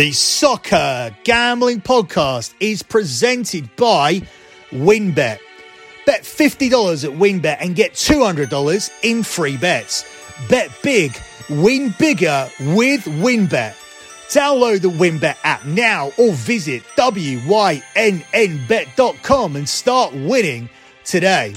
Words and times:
The 0.00 0.12
Soccer 0.12 1.14
Gambling 1.24 1.82
Podcast 1.82 2.54
is 2.58 2.82
presented 2.82 3.68
by 3.76 4.22
WynnBET. 4.70 5.40
Bet 6.06 6.22
$50 6.22 7.04
at 7.04 7.10
WynnBET 7.10 7.58
and 7.60 7.76
get 7.76 7.92
$200 7.92 8.90
in 9.02 9.22
free 9.22 9.58
bets. 9.58 10.06
Bet 10.48 10.70
big, 10.82 11.20
win 11.50 11.94
bigger 11.98 12.48
with 12.60 13.04
WynnBET. 13.04 13.74
Download 14.30 14.80
the 14.80 14.88
WynnBET 14.88 15.36
app 15.44 15.66
now 15.66 16.12
or 16.16 16.32
visit 16.32 16.82
WYNNBet.com 16.96 17.76
and 19.56 19.68
start 19.68 20.14
winning 20.14 20.70
today. 21.04 21.54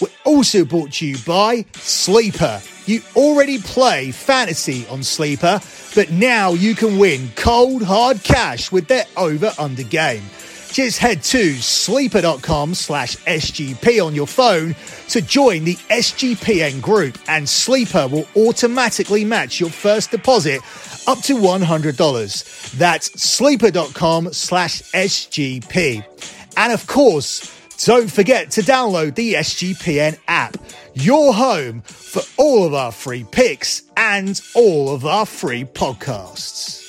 We're 0.00 0.08
also 0.24 0.64
brought 0.64 0.92
to 0.94 1.06
you 1.06 1.16
by 1.26 1.64
Sleeper. 1.74 2.60
You 2.86 3.02
already 3.14 3.58
play 3.58 4.10
fantasy 4.10 4.86
on 4.88 5.02
Sleeper, 5.02 5.60
but 5.94 6.10
now 6.10 6.52
you 6.52 6.74
can 6.74 6.98
win 6.98 7.30
cold 7.36 7.82
hard 7.82 8.22
cash 8.22 8.72
with 8.72 8.88
their 8.88 9.04
over 9.16 9.52
under 9.58 9.82
game. 9.82 10.22
Just 10.72 10.98
head 10.98 11.22
to 11.24 11.54
sleeper.com 11.54 12.74
slash 12.74 13.16
SGP 13.16 14.04
on 14.04 14.14
your 14.14 14.28
phone 14.28 14.76
to 15.08 15.20
join 15.20 15.64
the 15.64 15.74
SGPN 15.74 16.80
group, 16.80 17.18
and 17.28 17.48
Sleeper 17.48 18.06
will 18.06 18.26
automatically 18.36 19.24
match 19.24 19.58
your 19.58 19.70
first 19.70 20.12
deposit 20.12 20.60
up 21.08 21.18
to 21.22 21.34
$100. 21.34 22.78
That's 22.78 23.20
sleeper.com 23.20 24.32
slash 24.32 24.82
SGP. 24.92 26.04
And 26.56 26.72
of 26.72 26.86
course, 26.86 27.59
don't 27.84 28.10
forget 28.10 28.50
to 28.52 28.60
download 28.60 29.14
the 29.14 29.34
SGPN 29.34 30.18
app, 30.28 30.56
your 30.94 31.32
home 31.32 31.80
for 31.82 32.22
all 32.36 32.66
of 32.66 32.74
our 32.74 32.92
free 32.92 33.24
picks 33.24 33.84
and 33.96 34.40
all 34.54 34.92
of 34.92 35.06
our 35.06 35.24
free 35.24 35.64
podcasts. 35.64 36.79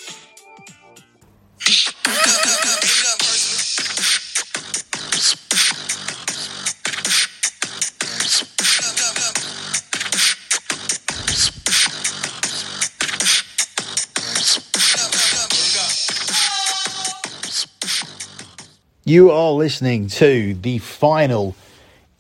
You 19.11 19.29
are 19.31 19.51
listening 19.51 20.07
to 20.07 20.53
the 20.53 20.77
final 20.77 21.53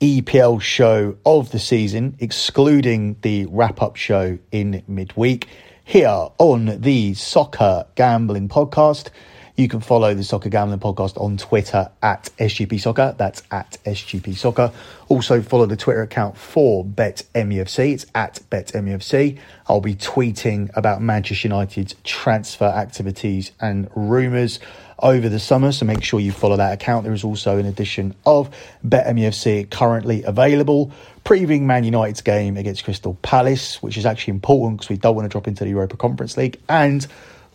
EPL 0.01 0.59
show 0.61 1.15
of 1.25 1.49
the 1.53 1.57
season, 1.57 2.17
excluding 2.19 3.15
the 3.21 3.45
wrap 3.45 3.81
up 3.81 3.95
show 3.95 4.37
in 4.51 4.83
midweek, 4.89 5.47
here 5.85 6.27
on 6.37 6.81
the 6.81 7.13
Soccer 7.13 7.85
Gambling 7.95 8.49
Podcast. 8.49 9.07
You 9.55 9.67
can 9.67 9.81
follow 9.81 10.13
the 10.13 10.23
Soccer 10.23 10.49
Gambling 10.49 10.79
Podcast 10.79 11.19
on 11.21 11.37
Twitter 11.37 11.89
at 12.01 12.29
SGP 12.39 12.79
Soccer. 12.79 13.13
That's 13.17 13.43
at 13.51 13.77
SGP 13.85 14.35
Soccer. 14.35 14.71
Also 15.09 15.41
follow 15.41 15.65
the 15.65 15.75
Twitter 15.75 16.01
account 16.01 16.37
for 16.37 16.85
BetMUFC. 16.85 17.93
It's 17.93 18.05
at 18.15 18.39
BetMUFC. 18.49 19.39
I'll 19.67 19.81
be 19.81 19.95
tweeting 19.95 20.75
about 20.75 21.01
Manchester 21.01 21.49
United's 21.49 21.95
transfer 22.03 22.65
activities 22.65 23.51
and 23.59 23.89
rumours 23.93 24.59
over 24.99 25.27
the 25.27 25.39
summer. 25.39 25.71
So 25.71 25.85
make 25.85 26.03
sure 26.03 26.19
you 26.19 26.31
follow 26.31 26.57
that 26.57 26.73
account. 26.73 27.03
There 27.03 27.13
is 27.13 27.23
also 27.23 27.57
an 27.57 27.65
edition 27.65 28.15
of 28.25 28.49
BetMUFC 28.87 29.69
currently 29.69 30.23
available, 30.23 30.91
previewing 31.25 31.63
Man 31.63 31.83
United's 31.83 32.21
game 32.21 32.55
against 32.55 32.83
Crystal 32.85 33.15
Palace, 33.21 33.81
which 33.81 33.97
is 33.97 34.05
actually 34.05 34.31
important 34.31 34.79
because 34.79 34.89
we 34.89 34.97
don't 34.97 35.15
want 35.15 35.25
to 35.25 35.29
drop 35.29 35.47
into 35.47 35.65
the 35.65 35.71
Europa 35.71 35.97
Conference 35.97 36.37
League, 36.37 36.59
and 36.69 37.05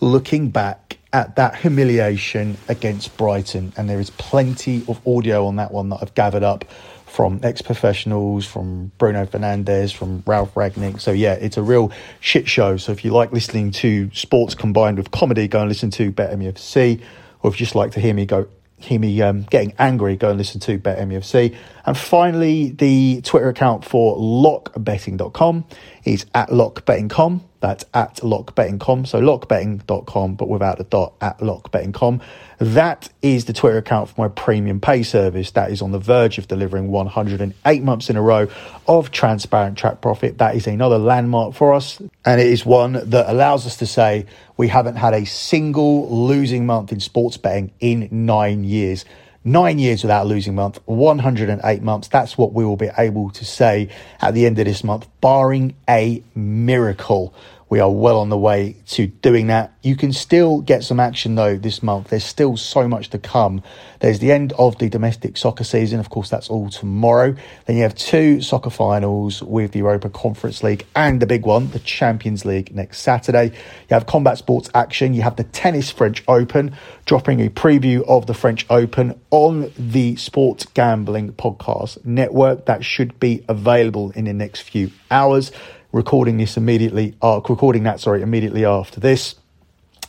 looking 0.01 0.51
back 0.51 0.99
at 1.17 1.37
that 1.37 1.57
humiliation 1.57 2.59
against 2.69 3.17
Brighton. 3.17 3.73
And 3.79 3.89
there 3.89 3.99
is 3.99 4.11
plenty 4.11 4.85
of 4.87 5.01
audio 5.07 5.47
on 5.47 5.57
that 5.57 5.73
one 5.73 5.89
that 5.89 6.01
I've 6.03 6.13
gathered 6.13 6.43
up 6.43 6.67
from 7.07 7.41
ex 7.43 7.63
professionals, 7.63 8.45
from 8.45 8.93
Bruno 8.99 9.25
Fernandes, 9.25 9.95
from 9.95 10.23
Ralf 10.27 10.53
Rangnick. 10.53 11.01
So, 11.01 11.13
yeah, 11.13 11.33
it's 11.33 11.57
a 11.57 11.63
real 11.63 11.91
shit 12.21 12.47
show. 12.47 12.77
So, 12.77 12.93
if 12.93 13.03
you 13.03 13.13
like 13.13 13.33
listening 13.33 13.71
to 13.73 14.11
sports 14.13 14.55
combined 14.55 14.99
with 14.99 15.11
comedy, 15.11 15.49
go 15.49 15.61
and 15.61 15.71
listen 15.71 15.91
to 15.93 16.13
BetMUFC 16.13 17.01
or 17.43 17.51
if 17.51 17.59
you 17.59 17.65
just 17.65 17.75
like 17.75 17.93
to 17.93 18.01
hear 18.01 18.13
me 18.13 18.27
go 18.27 18.47
hear 18.79 19.01
me 19.01 19.23
um, 19.23 19.43
getting 19.45 19.73
angry, 19.79 20.17
go 20.17 20.29
and 20.29 20.37
listen 20.37 20.61
to 20.61 20.79
BetMUFC. 20.79 21.57
And 21.87 21.97
finally, 21.97 22.73
the 22.73 23.23
Twitter 23.23 23.49
account 23.49 23.87
for 23.87 24.19
lockbetting.com 24.19 25.65
is 26.05 26.27
at 26.35 26.51
lockbetting.com. 26.51 27.43
That's 27.67 27.85
at 27.95 28.15
lockbetting.com. 28.19 29.07
So 29.07 29.21
lockbetting.com, 29.21 30.37
but 30.37 30.49
without 30.49 30.79
the 30.79 30.85
dot 30.85 31.15
at 31.21 31.39
lockbetting.com. 31.39 32.21
That 32.59 33.09
is 33.23 33.47
the 33.47 33.53
Twitter 33.53 33.79
account 33.79 34.11
for 34.11 34.21
my 34.21 34.29
premium 34.29 34.81
pay 34.81 35.03
service 35.03 35.51
that 35.51 35.73
is 35.73 35.83
on 35.83 35.91
the 35.91 35.99
verge 35.99 36.39
of 36.39 36.47
delivering 36.47 36.93
108 36.93 37.83
months 37.83 38.09
in 38.09 38.17
a 38.17 38.23
row 38.23 38.47
of 38.87 39.11
transparent 39.11 39.77
track 39.77 40.01
profit. 40.01 40.39
That 40.39 40.55
is 40.55 40.69
another 40.69 40.97
landmark 40.97 41.55
for 41.55 41.75
us. 41.75 42.01
And 42.25 42.41
it 42.41 42.47
is 42.47 42.65
one 42.65 42.93
that 42.93 43.29
allows 43.29 43.67
us 43.67 43.79
to 43.79 43.87
say 43.87 44.27
we 44.57 44.69
haven't 44.69 44.95
had 44.95 45.13
a 45.13 45.27
single 45.27 46.09
losing 46.09 46.67
month 46.67 46.93
in 46.93 47.01
sports 47.01 47.37
betting 47.37 47.73
in 47.81 48.09
nine 48.13 48.63
years 48.63 49.05
nine 49.47 49.79
years 49.79 50.03
without 50.03 50.27
a 50.27 50.29
losing 50.29 50.57
month, 50.57 50.81
108 50.87 51.83
months. 51.83 52.09
That's 52.09 52.37
what 52.37 52.53
we 52.53 52.65
will 52.65 52.77
be 52.77 52.91
able 52.99 53.31
to 53.31 53.45
say 53.45 53.89
at 54.21 54.35
the 54.35 54.45
end 54.45 54.59
of 54.59 54.67
this 54.67 54.83
month, 54.83 55.07
barring 55.21 55.77
a 55.89 56.23
miracle. 56.35 57.33
We 57.69 57.81
are 57.81 57.91
well 57.91 58.21
on 58.21 58.29
the 58.29 58.39
way 58.39 58.77
to 58.87 59.09
doing 59.09 59.49
that. 59.49 59.73
You 59.83 59.97
can 59.97 60.13
still 60.13 60.61
get 60.61 60.85
some 60.85 61.01
action 61.01 61.35
though 61.35 61.57
this 61.57 61.83
month. 61.83 62.09
There's 62.09 62.25
still 62.25 62.57
so 62.57 62.87
much 62.87 63.11
to 63.11 63.19
come. 63.19 63.61
There's 63.99 64.21
the 64.21 64.31
end 64.31 64.53
of 64.53 64.79
the 64.79 64.89
domestic 64.89 65.37
soccer 65.37 65.65
season. 65.65 65.99
Of 65.99 66.09
course, 66.09 66.31
that's 66.31 66.49
all 66.49 66.71
tomorrow. 66.71 67.35
Then 67.65 67.77
you 67.77 67.83
have 67.83 67.97
two 67.97 68.41
soccer 68.41 68.71
finals 68.71 69.43
with 69.43 69.73
the 69.73 69.81
Europa 69.81 70.11
Conference 70.11 70.63
League 70.63 70.87
and 70.95 71.21
the 71.21 71.27
big 71.27 71.45
one, 71.45 71.71
the 71.71 71.81
Champions 71.81 72.45
League 72.45 72.73
next 72.73 73.01
Saturday. 73.01 73.47
You 73.47 73.95
have 73.95 74.07
combat 74.07 74.39
sports 74.39 74.71
action. 74.73 75.13
You 75.13 75.23
have 75.23 75.35
the 75.35 75.45
Tennis 75.45 75.91
French 75.91 76.23
Open, 76.29 76.77
dropping 77.05 77.41
a 77.41 77.49
preview 77.49 78.07
of 78.07 78.27
the 78.27 78.35
French 78.35 78.65
Open 78.71 79.21
on 79.33 79.73
the 79.77 80.15
Sports 80.17 80.67
Gambling 80.67 81.33
Podcast 81.33 82.05
Network. 82.05 82.67
That 82.67 82.85
should 82.85 83.19
be 83.19 83.45
available 83.49 84.13
in 84.13 84.27
the 84.27 84.33
next 84.33 84.61
few 84.61 84.93
hours 85.11 85.51
recording 85.97 86.37
this 86.37 86.57
immediately, 86.59 87.15
uh, 87.23 87.41
recording 87.49 87.85
that, 87.85 87.99
sorry, 87.99 88.21
immediately 88.23 88.65
after 88.65 89.01
this. 89.01 89.35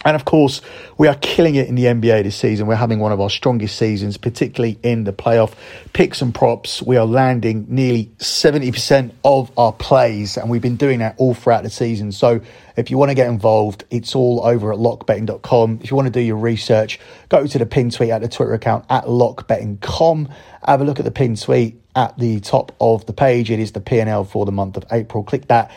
And 0.05 0.15
of 0.15 0.25
course, 0.25 0.61
we 0.97 1.07
are 1.07 1.15
killing 1.15 1.55
it 1.55 1.67
in 1.67 1.75
the 1.75 1.85
NBA 1.85 2.23
this 2.23 2.35
season. 2.35 2.67
We're 2.67 2.75
having 2.75 2.99
one 2.99 3.11
of 3.11 3.19
our 3.19 3.29
strongest 3.29 3.77
seasons, 3.77 4.15
particularly 4.15 4.77
in 4.83 5.05
the 5.05 5.11
playoff 5.11 5.53
picks 5.93 6.21
and 6.21 6.35
props. 6.35 6.81
We 6.83 6.97
are 6.97 7.05
landing 7.05 7.65
nearly 7.67 8.11
70% 8.19 9.11
of 9.23 9.51
our 9.57 9.73
plays, 9.73 10.37
and 10.37 10.49
we've 10.49 10.61
been 10.61 10.75
doing 10.75 10.99
that 10.99 11.15
all 11.17 11.33
throughout 11.33 11.63
the 11.63 11.69
season. 11.69 12.11
So 12.11 12.41
if 12.75 12.91
you 12.91 12.97
want 12.97 13.09
to 13.09 13.15
get 13.15 13.27
involved, 13.27 13.85
it's 13.89 14.13
all 14.13 14.45
over 14.45 14.71
at 14.71 14.77
lockbetting.com. 14.77 15.79
If 15.81 15.89
you 15.89 15.95
want 15.95 16.07
to 16.07 16.13
do 16.13 16.21
your 16.21 16.37
research, 16.37 16.99
go 17.29 17.47
to 17.47 17.57
the 17.57 17.65
pin 17.65 17.89
tweet 17.89 18.11
at 18.11 18.21
the 18.21 18.29
Twitter 18.29 18.53
account 18.53 18.85
at 18.89 19.05
lockbetting.com. 19.05 20.29
Have 20.63 20.81
a 20.81 20.83
look 20.83 20.99
at 20.99 21.05
the 21.05 21.11
pin 21.11 21.35
tweet 21.35 21.81
at 21.97 22.17
the 22.17 22.39
top 22.39 22.73
of 22.79 23.05
the 23.07 23.13
page. 23.13 23.49
It 23.49 23.59
is 23.59 23.73
the 23.73 23.81
P&L 23.81 24.23
for 24.23 24.45
the 24.45 24.51
month 24.51 24.77
of 24.77 24.85
April. 24.91 25.23
Click 25.23 25.47
that. 25.47 25.71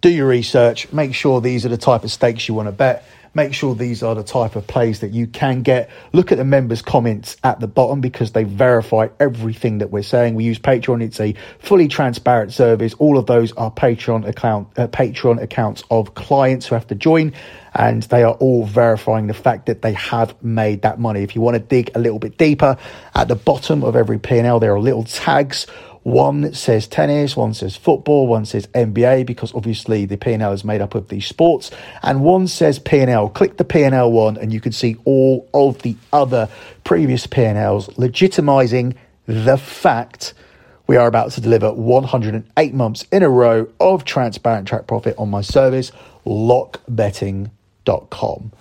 Do 0.00 0.08
your 0.08 0.28
research. 0.28 0.92
Make 0.92 1.12
sure 1.12 1.40
these 1.40 1.66
are 1.66 1.68
the 1.68 1.76
type 1.76 2.04
of 2.04 2.12
stakes 2.12 2.46
you 2.48 2.54
want 2.54 2.68
to 2.68 2.72
bet 2.72 3.04
Make 3.36 3.52
sure 3.52 3.74
these 3.74 4.02
are 4.02 4.14
the 4.14 4.22
type 4.22 4.56
of 4.56 4.66
plays 4.66 5.00
that 5.00 5.12
you 5.12 5.26
can 5.26 5.60
get. 5.60 5.90
Look 6.14 6.32
at 6.32 6.38
the 6.38 6.44
members' 6.44 6.80
comments 6.80 7.36
at 7.44 7.60
the 7.60 7.66
bottom 7.66 8.00
because 8.00 8.32
they 8.32 8.44
verify 8.44 9.08
everything 9.20 9.76
that 9.78 9.90
we're 9.90 10.04
saying. 10.04 10.36
We 10.36 10.44
use 10.44 10.58
Patreon; 10.58 11.02
it's 11.02 11.20
a 11.20 11.34
fully 11.58 11.86
transparent 11.86 12.54
service. 12.54 12.94
All 12.94 13.18
of 13.18 13.26
those 13.26 13.52
are 13.52 13.70
Patreon 13.70 14.26
account 14.26 14.68
uh, 14.78 14.86
Patreon 14.86 15.42
accounts 15.42 15.84
of 15.90 16.14
clients 16.14 16.66
who 16.66 16.76
have 16.76 16.86
to 16.86 16.94
join 16.94 17.34
and 17.74 18.04
they 18.04 18.22
are 18.22 18.32
all 18.32 18.64
verifying 18.64 19.26
the 19.26 19.34
fact 19.34 19.66
that 19.66 19.82
they 19.82 19.92
have 19.92 20.42
made 20.42 20.80
that 20.80 20.98
money. 20.98 21.22
If 21.22 21.34
you 21.34 21.42
want 21.42 21.56
to 21.56 21.62
dig 21.62 21.90
a 21.94 21.98
little 21.98 22.18
bit 22.18 22.38
deeper, 22.38 22.78
at 23.14 23.28
the 23.28 23.36
bottom 23.36 23.84
of 23.84 23.96
every 23.96 24.18
P&L 24.18 24.60
there 24.60 24.74
are 24.74 24.80
little 24.80 25.04
tags 25.04 25.66
one 26.06 26.54
says 26.54 26.86
tennis, 26.86 27.36
one 27.36 27.52
says 27.52 27.74
football, 27.74 28.28
one 28.28 28.46
says 28.46 28.68
NBA 28.68 29.26
because 29.26 29.52
obviously 29.56 30.04
the 30.04 30.16
P&L 30.16 30.52
is 30.52 30.62
made 30.62 30.80
up 30.80 30.94
of 30.94 31.08
these 31.08 31.26
sports, 31.26 31.72
and 32.00 32.22
one 32.22 32.46
says 32.46 32.78
P&L. 32.78 33.28
Click 33.30 33.56
the 33.56 33.64
P&L 33.64 34.12
one, 34.12 34.36
and 34.36 34.52
you 34.52 34.60
can 34.60 34.70
see 34.70 34.96
all 35.04 35.48
of 35.52 35.82
the 35.82 35.96
other 36.12 36.48
previous 36.84 37.26
P&Ls, 37.26 37.88
legitimizing 37.96 38.94
the 39.26 39.58
fact 39.58 40.32
we 40.86 40.96
are 40.96 41.08
about 41.08 41.32
to 41.32 41.40
deliver 41.40 41.72
108 41.72 42.72
months 42.72 43.04
in 43.10 43.24
a 43.24 43.28
row 43.28 43.66
of 43.80 44.04
transparent 44.04 44.68
track 44.68 44.86
profit 44.86 45.16
on 45.18 45.28
my 45.28 45.40
service, 45.40 45.90
lockbetting.com. 46.24 48.52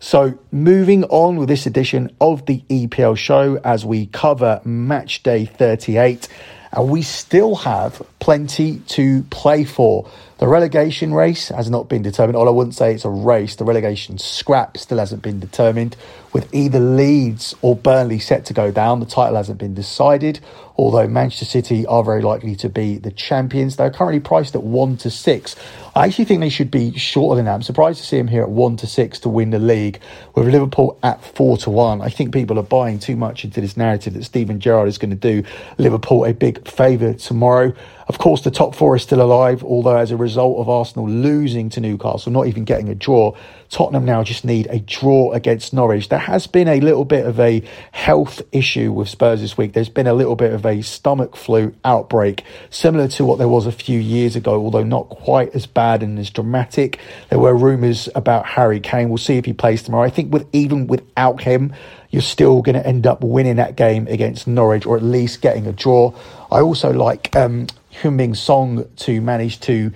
So, 0.00 0.38
moving 0.50 1.04
on 1.04 1.36
with 1.36 1.48
this 1.48 1.66
edition 1.66 2.16
of 2.20 2.44
the 2.46 2.64
EPL 2.70 3.18
show 3.18 3.60
as 3.64 3.84
we 3.84 4.06
cover 4.06 4.62
match 4.64 5.22
day 5.22 5.44
38 5.44 6.28
and 6.74 6.88
we 6.88 7.02
still 7.02 7.54
have 7.56 8.02
plenty 8.18 8.78
to 8.88 9.22
play 9.24 9.64
for. 9.64 10.10
The 10.38 10.48
relegation 10.48 11.14
race 11.14 11.48
has 11.48 11.70
not 11.70 11.88
been 11.88 12.02
determined. 12.02 12.36
All 12.36 12.48
I 12.48 12.50
wouldn't 12.50 12.74
say 12.74 12.92
it's 12.92 13.04
a 13.04 13.10
race. 13.10 13.56
The 13.56 13.64
relegation 13.64 14.18
scrap 14.18 14.76
still 14.76 14.98
hasn't 14.98 15.22
been 15.22 15.38
determined. 15.38 15.96
With 16.34 16.52
either 16.52 16.80
Leeds 16.80 17.54
or 17.62 17.76
Burnley 17.76 18.18
set 18.18 18.44
to 18.46 18.52
go 18.52 18.72
down, 18.72 18.98
the 18.98 19.06
title 19.06 19.36
hasn't 19.36 19.58
been 19.58 19.72
decided. 19.72 20.40
Although 20.76 21.06
Manchester 21.06 21.44
City 21.44 21.86
are 21.86 22.02
very 22.02 22.22
likely 22.22 22.56
to 22.56 22.68
be 22.68 22.98
the 22.98 23.12
champions, 23.12 23.76
they're 23.76 23.92
currently 23.92 24.18
priced 24.18 24.56
at 24.56 24.64
one 24.64 24.96
to 24.96 25.10
six. 25.10 25.54
I 25.94 26.06
actually 26.06 26.24
think 26.24 26.40
they 26.40 26.48
should 26.48 26.72
be 26.72 26.98
shorter 26.98 27.36
than 27.36 27.44
that. 27.44 27.54
I'm 27.54 27.62
surprised 27.62 28.00
to 28.00 28.04
see 28.04 28.16
them 28.18 28.26
here 28.26 28.42
at 28.42 28.50
one 28.50 28.76
to 28.78 28.86
six 28.88 29.20
to 29.20 29.28
win 29.28 29.50
the 29.50 29.60
league, 29.60 30.00
with 30.34 30.48
Liverpool 30.48 30.98
at 31.04 31.24
four 31.24 31.56
to 31.58 31.70
one. 31.70 32.02
I 32.02 32.08
think 32.08 32.34
people 32.34 32.58
are 32.58 32.64
buying 32.64 32.98
too 32.98 33.14
much 33.14 33.44
into 33.44 33.60
this 33.60 33.76
narrative 33.76 34.14
that 34.14 34.24
Steven 34.24 34.58
Gerrard 34.58 34.88
is 34.88 34.98
going 34.98 35.10
to 35.10 35.16
do 35.16 35.48
Liverpool 35.78 36.24
a 36.24 36.34
big 36.34 36.68
favour 36.68 37.14
tomorrow. 37.14 37.72
Of 38.08 38.18
course, 38.18 38.42
the 38.42 38.50
top 38.50 38.74
four 38.74 38.96
is 38.96 39.02
still 39.04 39.22
alive, 39.22 39.62
although 39.62 39.96
as 39.96 40.10
a 40.10 40.16
result 40.16 40.58
of 40.58 40.68
Arsenal 40.68 41.08
losing 41.08 41.70
to 41.70 41.80
Newcastle, 41.80 42.32
not 42.32 42.48
even 42.48 42.64
getting 42.64 42.88
a 42.88 42.94
draw, 42.96 43.36
Tottenham 43.74 44.04
now 44.04 44.22
just 44.22 44.44
need 44.44 44.68
a 44.70 44.78
draw 44.78 45.32
against 45.32 45.72
Norwich. 45.74 46.08
There 46.08 46.16
has 46.16 46.46
been 46.46 46.68
a 46.68 46.78
little 46.78 47.04
bit 47.04 47.26
of 47.26 47.40
a 47.40 47.60
health 47.90 48.40
issue 48.52 48.92
with 48.92 49.08
Spurs 49.08 49.40
this 49.40 49.58
week. 49.58 49.72
There's 49.72 49.88
been 49.88 50.06
a 50.06 50.14
little 50.14 50.36
bit 50.36 50.52
of 50.52 50.64
a 50.64 50.80
stomach 50.80 51.34
flu 51.34 51.74
outbreak, 51.84 52.44
similar 52.70 53.08
to 53.08 53.24
what 53.24 53.38
there 53.38 53.48
was 53.48 53.66
a 53.66 53.72
few 53.72 53.98
years 53.98 54.36
ago, 54.36 54.62
although 54.62 54.84
not 54.84 55.08
quite 55.08 55.56
as 55.56 55.66
bad 55.66 56.04
and 56.04 56.20
as 56.20 56.30
dramatic. 56.30 57.00
There 57.30 57.40
were 57.40 57.52
rumours 57.52 58.08
about 58.14 58.46
Harry 58.46 58.78
Kane. 58.78 59.08
We'll 59.08 59.18
see 59.18 59.38
if 59.38 59.44
he 59.44 59.52
plays 59.52 59.82
tomorrow. 59.82 60.06
I 60.06 60.10
think 60.10 60.32
with 60.32 60.46
even 60.52 60.86
without 60.86 61.42
him, 61.42 61.72
you're 62.10 62.22
still 62.22 62.62
going 62.62 62.76
to 62.76 62.86
end 62.86 63.08
up 63.08 63.24
winning 63.24 63.56
that 63.56 63.74
game 63.74 64.06
against 64.06 64.46
Norwich 64.46 64.86
or 64.86 64.96
at 64.96 65.02
least 65.02 65.40
getting 65.40 65.66
a 65.66 65.72
draw. 65.72 66.14
I 66.48 66.60
also 66.60 66.92
like 66.92 67.34
um, 67.34 67.66
Heung-min 67.92 68.36
Son 68.36 68.88
to 68.98 69.20
manage 69.20 69.58
to 69.62 69.90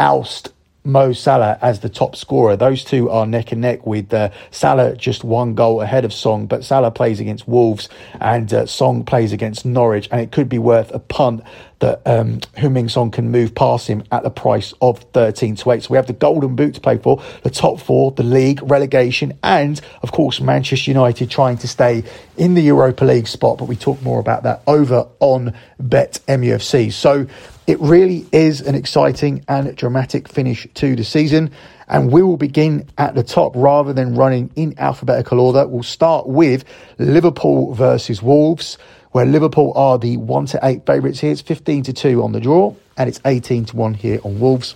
oust 0.00 0.48
Mo 0.84 1.12
Salah 1.12 1.58
as 1.60 1.80
the 1.80 1.88
top 1.88 2.16
scorer. 2.16 2.56
Those 2.56 2.84
two 2.84 3.10
are 3.10 3.26
neck 3.26 3.52
and 3.52 3.60
neck 3.60 3.86
with 3.86 4.12
uh, 4.14 4.30
Salah 4.50 4.96
just 4.96 5.24
one 5.24 5.54
goal 5.54 5.82
ahead 5.82 6.04
of 6.04 6.12
Son, 6.12 6.46
but 6.46 6.64
Salah 6.64 6.90
plays 6.90 7.20
against 7.20 7.46
Wolves 7.46 7.88
and 8.20 8.52
uh, 8.52 8.66
Son 8.66 9.04
plays 9.04 9.32
against 9.32 9.66
Norwich, 9.66 10.08
and 10.10 10.20
it 10.20 10.32
could 10.32 10.48
be 10.48 10.58
worth 10.58 10.90
a 10.94 10.98
punt 10.98 11.42
that 11.80 12.02
um, 12.06 12.40
Heung-min 12.56 12.88
Son 12.88 13.10
can 13.10 13.30
move 13.30 13.54
past 13.54 13.88
him 13.88 14.04
at 14.12 14.22
the 14.22 14.30
price 14.30 14.72
of 14.80 15.00
13 15.12 15.56
to 15.56 15.70
8. 15.72 15.82
So 15.82 15.90
we 15.90 15.96
have 15.96 16.06
the 16.06 16.12
Golden 16.12 16.54
Boot 16.54 16.74
to 16.74 16.80
play 16.80 16.98
for, 16.98 17.22
the 17.42 17.50
top 17.50 17.80
four, 17.80 18.12
the 18.12 18.22
league, 18.22 18.60
relegation, 18.62 19.38
and 19.42 19.80
of 20.02 20.12
course 20.12 20.40
Manchester 20.40 20.90
United 20.90 21.30
trying 21.30 21.58
to 21.58 21.68
stay 21.68 22.04
in 22.36 22.54
the 22.54 22.62
Europa 22.62 23.04
League 23.04 23.28
spot. 23.28 23.58
But 23.58 23.64
we 23.66 23.76
talk 23.76 24.00
more 24.02 24.20
about 24.20 24.42
that 24.44 24.62
over 24.66 25.08
on 25.20 25.54
Bet 25.78 26.20
MUFC. 26.28 26.92
So 26.92 27.26
it 27.70 27.78
really 27.78 28.26
is 28.32 28.60
an 28.62 28.74
exciting 28.74 29.44
and 29.46 29.76
dramatic 29.76 30.26
finish 30.26 30.66
to 30.74 30.96
the 30.96 31.04
season. 31.04 31.52
And 31.86 32.10
we 32.10 32.20
will 32.20 32.36
begin 32.36 32.88
at 32.98 33.14
the 33.14 33.22
top 33.22 33.52
rather 33.54 33.92
than 33.92 34.16
running 34.16 34.50
in 34.56 34.74
alphabetical 34.76 35.38
order. 35.38 35.64
We'll 35.68 35.84
start 35.84 36.26
with 36.26 36.64
Liverpool 36.98 37.72
versus 37.74 38.20
Wolves, 38.24 38.76
where 39.12 39.24
Liverpool 39.24 39.72
are 39.76 39.98
the 39.98 40.16
1 40.16 40.46
to 40.46 40.58
8 40.60 40.84
favourites 40.84 41.20
here. 41.20 41.30
It's 41.30 41.42
15 41.42 41.84
to 41.84 41.92
2 41.92 42.24
on 42.24 42.32
the 42.32 42.40
draw, 42.40 42.74
and 42.96 43.08
it's 43.08 43.20
18 43.24 43.66
to 43.66 43.76
1 43.76 43.94
here 43.94 44.18
on 44.24 44.40
Wolves. 44.40 44.74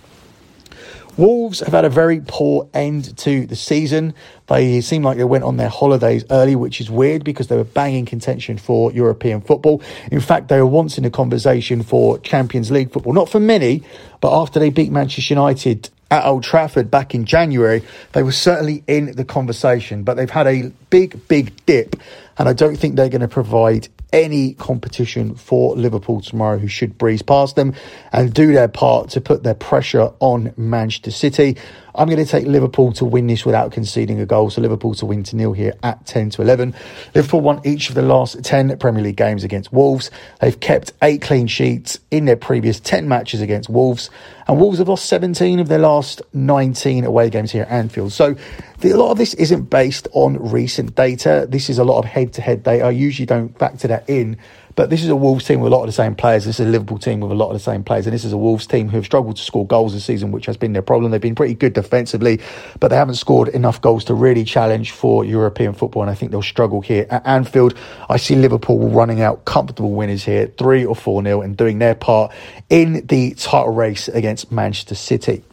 Wolves 1.17 1.61
have 1.61 1.71
had 1.73 1.85
a 1.85 1.89
very 1.89 2.19
poor 2.19 2.67
end 2.73 3.17
to 3.19 3.45
the 3.45 3.55
season. 3.55 4.13
They 4.47 4.81
seem 4.81 5.01
like 5.01 5.17
they 5.17 5.23
went 5.23 5.45
on 5.45 5.55
their 5.55 5.69
holidays 5.69 6.25
early, 6.29 6.57
which 6.57 6.81
is 6.81 6.91
weird 6.91 7.23
because 7.23 7.47
they 7.47 7.55
were 7.55 7.63
banging 7.63 8.05
contention 8.05 8.57
for 8.57 8.91
European 8.91 9.39
football. 9.39 9.81
In 10.11 10.19
fact, 10.19 10.49
they 10.49 10.59
were 10.59 10.65
once 10.65 10.97
in 10.97 11.05
the 11.05 11.09
conversation 11.09 11.83
for 11.83 12.19
Champions 12.19 12.69
League 12.69 12.91
football. 12.91 13.13
Not 13.13 13.29
for 13.29 13.39
many, 13.39 13.83
but 14.19 14.37
after 14.37 14.59
they 14.59 14.69
beat 14.69 14.91
Manchester 14.91 15.33
United 15.33 15.89
at 16.11 16.25
Old 16.25 16.43
Trafford 16.43 16.91
back 16.91 17.15
in 17.15 17.23
January, 17.23 17.81
they 18.11 18.21
were 18.21 18.33
certainly 18.33 18.83
in 18.85 19.15
the 19.15 19.25
conversation. 19.25 20.03
But 20.03 20.15
they've 20.17 20.29
had 20.29 20.47
a 20.47 20.71
big, 20.89 21.27
big 21.29 21.65
dip, 21.65 21.95
and 22.37 22.49
I 22.49 22.53
don't 22.53 22.75
think 22.75 22.97
they're 22.97 23.09
going 23.09 23.21
to 23.21 23.29
provide 23.29 23.87
any 24.13 24.53
competition 24.53 25.35
for 25.35 25.75
Liverpool 25.75 26.21
tomorrow, 26.21 26.57
who 26.57 26.67
should 26.67 26.97
breeze 26.97 27.21
past 27.21 27.55
them 27.55 27.73
and 28.11 28.33
do 28.33 28.53
their 28.53 28.67
part 28.67 29.09
to 29.11 29.21
put 29.21 29.43
their 29.43 29.55
pressure 29.55 30.11
on 30.19 30.53
Manchester 30.57 31.11
City. 31.11 31.57
I'm 31.97 32.07
going 32.07 32.23
to 32.23 32.29
take 32.29 32.45
Liverpool 32.45 32.91
to 32.93 33.05
win 33.05 33.27
this 33.27 33.45
without 33.45 33.71
conceding 33.71 34.19
a 34.19 34.25
goal. 34.25 34.49
So 34.49 34.61
Liverpool 34.61 34.93
to 34.95 35.05
win 35.05 35.23
to 35.23 35.35
nil 35.35 35.53
here 35.53 35.73
at 35.83 36.05
10 36.05 36.31
to 36.31 36.41
11. 36.41 36.75
Liverpool 37.13 37.41
won 37.41 37.61
each 37.65 37.89
of 37.89 37.95
the 37.95 38.01
last 38.01 38.43
10 38.43 38.77
Premier 38.77 39.03
League 39.03 39.15
games 39.15 39.43
against 39.43 39.71
Wolves. 39.71 40.11
They've 40.41 40.59
kept 40.59 40.93
eight 41.01 41.21
clean 41.21 41.47
sheets 41.47 41.99
in 42.11 42.25
their 42.25 42.35
previous 42.35 42.79
10 42.79 43.07
matches 43.07 43.41
against 43.41 43.69
Wolves. 43.69 44.09
And 44.47 44.59
Wolves 44.59 44.77
have 44.79 44.87
lost 44.87 45.05
17 45.05 45.59
of 45.59 45.67
their 45.67 45.79
last 45.79 46.21
19 46.33 47.03
away 47.03 47.29
games 47.29 47.51
here 47.51 47.63
at 47.63 47.69
Anfield. 47.69 48.11
So 48.11 48.35
the, 48.79 48.91
a 48.91 48.97
lot 48.97 49.11
of 49.11 49.17
this 49.17 49.33
isn't 49.35 49.69
based 49.69 50.07
on 50.13 50.51
recent 50.51 50.95
data. 50.95 51.47
This 51.49 51.69
is 51.69 51.79
a 51.79 51.83
lot 51.83 51.99
of 51.99 52.05
head 52.05 52.33
to 52.33 52.41
head 52.41 52.63
data. 52.63 52.85
I 52.85 52.91
usually 52.91 53.25
don't 53.25 53.57
factor 53.57 53.87
that 53.87 54.09
in 54.09 54.37
but 54.75 54.89
this 54.89 55.03
is 55.03 55.09
a 55.09 55.15
Wolves 55.15 55.45
team 55.45 55.61
with 55.61 55.71
a 55.71 55.75
lot 55.75 55.81
of 55.83 55.87
the 55.87 55.93
same 55.93 56.15
players. 56.15 56.43
This 56.43 56.59
is 56.59 56.67
a 56.67 56.69
Liverpool 56.69 56.97
team 56.97 57.21
with 57.21 57.31
a 57.31 57.35
lot 57.35 57.47
of 57.47 57.53
the 57.53 57.59
same 57.59 57.83
players. 57.83 58.07
And 58.07 58.13
this 58.13 58.25
is 58.25 58.33
a 58.33 58.37
Wolves 58.37 58.67
team 58.67 58.89
who 58.89 58.97
have 58.97 59.05
struggled 59.05 59.37
to 59.37 59.41
score 59.41 59.65
goals 59.65 59.93
this 59.93 60.03
season, 60.03 60.31
which 60.31 60.45
has 60.47 60.57
been 60.57 60.73
their 60.73 60.81
problem. 60.81 61.11
They've 61.11 61.21
been 61.21 61.35
pretty 61.35 61.53
good 61.53 61.73
defensively, 61.73 62.41
but 62.81 62.89
they 62.89 62.97
haven't 62.97 63.15
scored 63.15 63.47
enough 63.49 63.79
goals 63.79 64.03
to 64.05 64.13
really 64.13 64.43
challenge 64.43 64.91
for 64.91 65.23
European 65.23 65.73
football. 65.73 66.01
And 66.01 66.11
I 66.11 66.13
think 66.13 66.31
they'll 66.31 66.41
struggle 66.41 66.81
here 66.81 67.07
at 67.09 67.25
Anfield. 67.25 67.73
I 68.09 68.17
see 68.17 68.35
Liverpool 68.35 68.89
running 68.89 69.21
out 69.21 69.45
comfortable 69.45 69.93
winners 69.93 70.25
here, 70.25 70.47
three 70.47 70.85
or 70.85 70.95
four 70.95 71.23
nil, 71.23 71.41
and 71.41 71.55
doing 71.55 71.79
their 71.79 71.95
part 71.95 72.33
in 72.69 73.05
the 73.07 73.33
title 73.35 73.73
race 73.73 74.09
against 74.09 74.51
Manchester 74.51 74.95
City. 74.95 75.43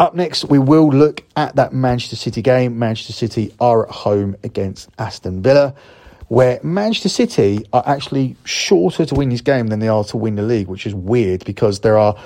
Up 0.00 0.14
next, 0.14 0.46
we 0.46 0.58
will 0.58 0.88
look 0.88 1.22
at 1.36 1.54
that 1.56 1.72
Manchester 1.72 2.16
City 2.16 2.42
game. 2.42 2.78
Manchester 2.78 3.12
City 3.12 3.54
are 3.60 3.86
at 3.86 3.92
home 3.92 4.34
against 4.42 4.88
Aston 4.98 5.42
Villa 5.42 5.74
where 6.30 6.60
Manchester 6.62 7.08
City 7.08 7.66
are 7.72 7.82
actually 7.84 8.36
shorter 8.44 9.04
to 9.04 9.16
win 9.16 9.30
this 9.30 9.40
game 9.40 9.66
than 9.66 9.80
they 9.80 9.88
are 9.88 10.04
to 10.04 10.16
win 10.16 10.36
the 10.36 10.42
league, 10.42 10.68
which 10.68 10.86
is 10.86 10.94
weird 10.94 11.44
because 11.44 11.80
there 11.80 11.98
are 11.98 12.16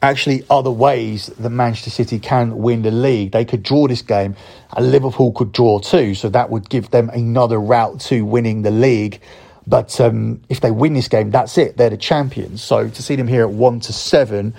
actually 0.00 0.42
other 0.48 0.70
ways 0.70 1.26
that 1.26 1.50
Manchester 1.50 1.90
City 1.90 2.18
can 2.18 2.56
win 2.56 2.80
the 2.80 2.90
league. 2.90 3.32
They 3.32 3.44
could 3.44 3.62
draw 3.62 3.86
this 3.86 4.00
game 4.00 4.34
and 4.74 4.90
Liverpool 4.90 5.32
could 5.32 5.52
draw 5.52 5.78
too, 5.78 6.14
so 6.14 6.30
that 6.30 6.48
would 6.48 6.70
give 6.70 6.90
them 6.90 7.10
another 7.10 7.60
route 7.60 8.00
to 8.08 8.22
winning 8.22 8.62
the 8.62 8.70
league. 8.70 9.20
But 9.66 10.00
um, 10.00 10.40
if 10.48 10.62
they 10.62 10.70
win 10.70 10.94
this 10.94 11.08
game, 11.08 11.30
that's 11.30 11.58
it. 11.58 11.76
They're 11.76 11.90
the 11.90 11.98
champions. 11.98 12.62
So 12.62 12.88
to 12.88 13.02
see 13.02 13.14
them 13.14 13.28
here 13.28 13.42
at 13.42 13.50
one 13.50 13.80
to 13.80 13.92
seven, 13.92 14.54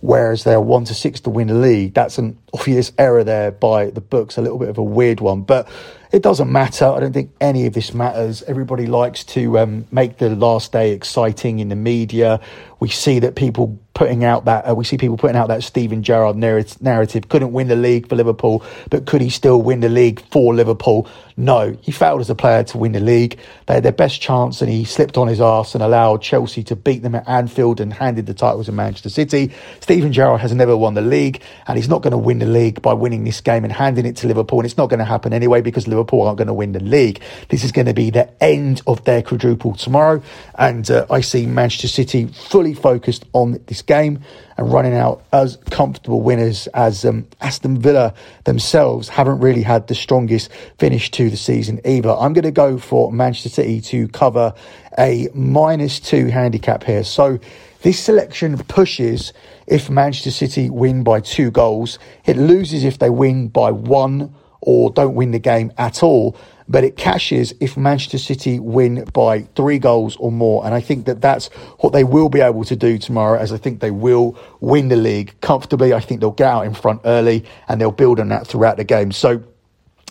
whereas 0.00 0.42
they're 0.42 0.60
one 0.60 0.86
to 0.86 0.94
six 0.94 1.20
to 1.20 1.30
win 1.30 1.46
the 1.46 1.54
league, 1.54 1.94
that's 1.94 2.18
an 2.18 2.36
obvious 2.52 2.92
error 2.98 3.24
there 3.24 3.50
by 3.50 3.90
the 3.90 4.00
books. 4.00 4.36
A 4.36 4.42
little 4.42 4.58
bit 4.58 4.68
of 4.68 4.78
a 4.78 4.82
weird 4.82 5.20
one, 5.20 5.42
but 5.42 5.68
it 6.12 6.22
doesn't 6.22 6.50
matter. 6.50 6.86
I 6.86 6.98
don't 6.98 7.12
think 7.12 7.30
any 7.40 7.66
of 7.66 7.72
this 7.72 7.94
matters. 7.94 8.42
Everybody 8.42 8.86
likes 8.86 9.22
to 9.24 9.58
um, 9.60 9.86
make 9.92 10.18
the 10.18 10.30
last 10.30 10.72
day 10.72 10.92
exciting 10.92 11.60
in 11.60 11.68
the 11.68 11.76
media. 11.76 12.40
We 12.80 12.88
see 12.88 13.20
that 13.20 13.36
people 13.36 13.78
putting 13.94 14.24
out 14.24 14.46
that 14.46 14.68
uh, 14.68 14.74
we 14.74 14.82
see 14.82 14.96
people 14.96 15.16
putting 15.16 15.36
out 15.36 15.48
that 15.48 15.62
Steven 15.62 16.02
Gerrard 16.02 16.34
narrative. 16.34 17.28
Couldn't 17.28 17.52
win 17.52 17.68
the 17.68 17.76
league 17.76 18.08
for 18.08 18.16
Liverpool, 18.16 18.64
but 18.88 19.06
could 19.06 19.20
he 19.20 19.30
still 19.30 19.62
win 19.62 19.80
the 19.80 19.88
league 19.88 20.20
for 20.32 20.54
Liverpool? 20.54 21.06
No, 21.36 21.76
he 21.80 21.92
failed 21.92 22.20
as 22.20 22.30
a 22.30 22.34
player 22.34 22.64
to 22.64 22.78
win 22.78 22.92
the 22.92 23.00
league. 23.00 23.38
They 23.66 23.74
had 23.74 23.82
their 23.82 23.92
best 23.92 24.20
chance, 24.20 24.62
and 24.62 24.70
he 24.70 24.84
slipped 24.84 25.16
on 25.16 25.28
his 25.28 25.40
arse 25.40 25.74
and 25.74 25.82
allowed 25.82 26.22
Chelsea 26.22 26.64
to 26.64 26.76
beat 26.76 27.02
them 27.02 27.14
at 27.14 27.28
Anfield 27.28 27.80
and 27.80 27.92
handed 27.92 28.26
the 28.26 28.34
title 28.34 28.64
to 28.64 28.72
Manchester 28.72 29.10
City. 29.10 29.52
Steven 29.80 30.12
Gerrard 30.12 30.40
has 30.40 30.52
never 30.54 30.76
won 30.76 30.94
the 30.94 31.02
league, 31.02 31.42
and 31.68 31.76
he's 31.76 31.88
not 31.88 32.02
going 32.02 32.12
to 32.12 32.18
win 32.18 32.39
the 32.40 32.46
league 32.46 32.82
by 32.82 32.92
winning 32.92 33.24
this 33.24 33.40
game 33.40 33.62
and 33.64 33.72
handing 33.72 34.04
it 34.04 34.16
to 34.16 34.26
Liverpool. 34.26 34.58
And 34.58 34.66
it's 34.66 34.76
not 34.76 34.88
going 34.88 34.98
to 34.98 35.04
happen 35.04 35.32
anyway 35.32 35.60
because 35.60 35.86
Liverpool 35.86 36.22
aren't 36.22 36.38
going 36.38 36.48
to 36.48 36.54
win 36.54 36.72
the 36.72 36.80
league. 36.80 37.20
This 37.48 37.62
is 37.62 37.72
going 37.72 37.86
to 37.86 37.94
be 37.94 38.10
the 38.10 38.28
end 38.42 38.82
of 38.86 39.04
their 39.04 39.22
quadruple 39.22 39.74
tomorrow, 39.74 40.22
and 40.56 40.90
uh, 40.90 41.06
I 41.10 41.20
see 41.20 41.46
Manchester 41.46 41.88
City 41.88 42.26
fully 42.26 42.74
focused 42.74 43.24
on 43.32 43.60
this 43.66 43.82
game 43.82 44.20
and 44.56 44.72
running 44.72 44.94
out 44.94 45.22
as 45.32 45.56
comfortable 45.70 46.20
winners 46.20 46.66
as 46.68 47.04
um, 47.04 47.26
Aston 47.40 47.78
Villa 47.78 48.12
themselves 48.44 49.08
haven't 49.08 49.40
really 49.40 49.62
had 49.62 49.86
the 49.86 49.94
strongest 49.94 50.50
finish 50.78 51.10
to 51.12 51.30
the 51.30 51.36
season 51.36 51.80
either. 51.84 52.10
I'm 52.10 52.34
going 52.34 52.44
to 52.44 52.50
go 52.50 52.76
for 52.78 53.10
Manchester 53.10 53.48
City 53.48 53.80
to 53.80 54.08
cover 54.08 54.52
a 54.98 55.28
minus 55.34 55.98
two 56.00 56.26
handicap 56.26 56.84
here. 56.84 57.04
So 57.04 57.38
this 57.82 57.98
selection 57.98 58.58
pushes 58.58 59.32
if 59.70 59.88
Manchester 59.88 60.30
City 60.30 60.68
win 60.68 61.02
by 61.02 61.20
two 61.20 61.50
goals. 61.50 61.98
It 62.24 62.36
loses 62.36 62.84
if 62.84 62.98
they 62.98 63.10
win 63.10 63.48
by 63.48 63.70
one 63.70 64.34
or 64.60 64.90
don't 64.90 65.14
win 65.14 65.30
the 65.30 65.38
game 65.38 65.72
at 65.78 66.02
all 66.02 66.36
but 66.70 66.84
it 66.84 66.96
cashes 66.96 67.52
if 67.58 67.76
Manchester 67.76 68.16
City 68.16 68.60
win 68.60 69.04
by 69.12 69.40
three 69.56 69.80
goals 69.80 70.14
or 70.16 70.30
more. 70.30 70.64
And 70.64 70.72
I 70.72 70.80
think 70.80 71.04
that 71.06 71.20
that's 71.20 71.48
what 71.80 71.92
they 71.92 72.04
will 72.04 72.28
be 72.28 72.40
able 72.40 72.62
to 72.62 72.76
do 72.76 72.96
tomorrow, 72.96 73.40
as 73.40 73.52
I 73.52 73.56
think 73.56 73.80
they 73.80 73.90
will 73.90 74.38
win 74.60 74.86
the 74.86 74.94
league 74.94 75.34
comfortably. 75.40 75.92
I 75.92 75.98
think 75.98 76.20
they'll 76.20 76.30
get 76.30 76.46
out 76.46 76.66
in 76.66 76.74
front 76.74 77.00
early 77.04 77.44
and 77.66 77.80
they'll 77.80 77.90
build 77.90 78.20
on 78.20 78.28
that 78.28 78.46
throughout 78.46 78.76
the 78.76 78.84
game. 78.84 79.10
So 79.10 79.42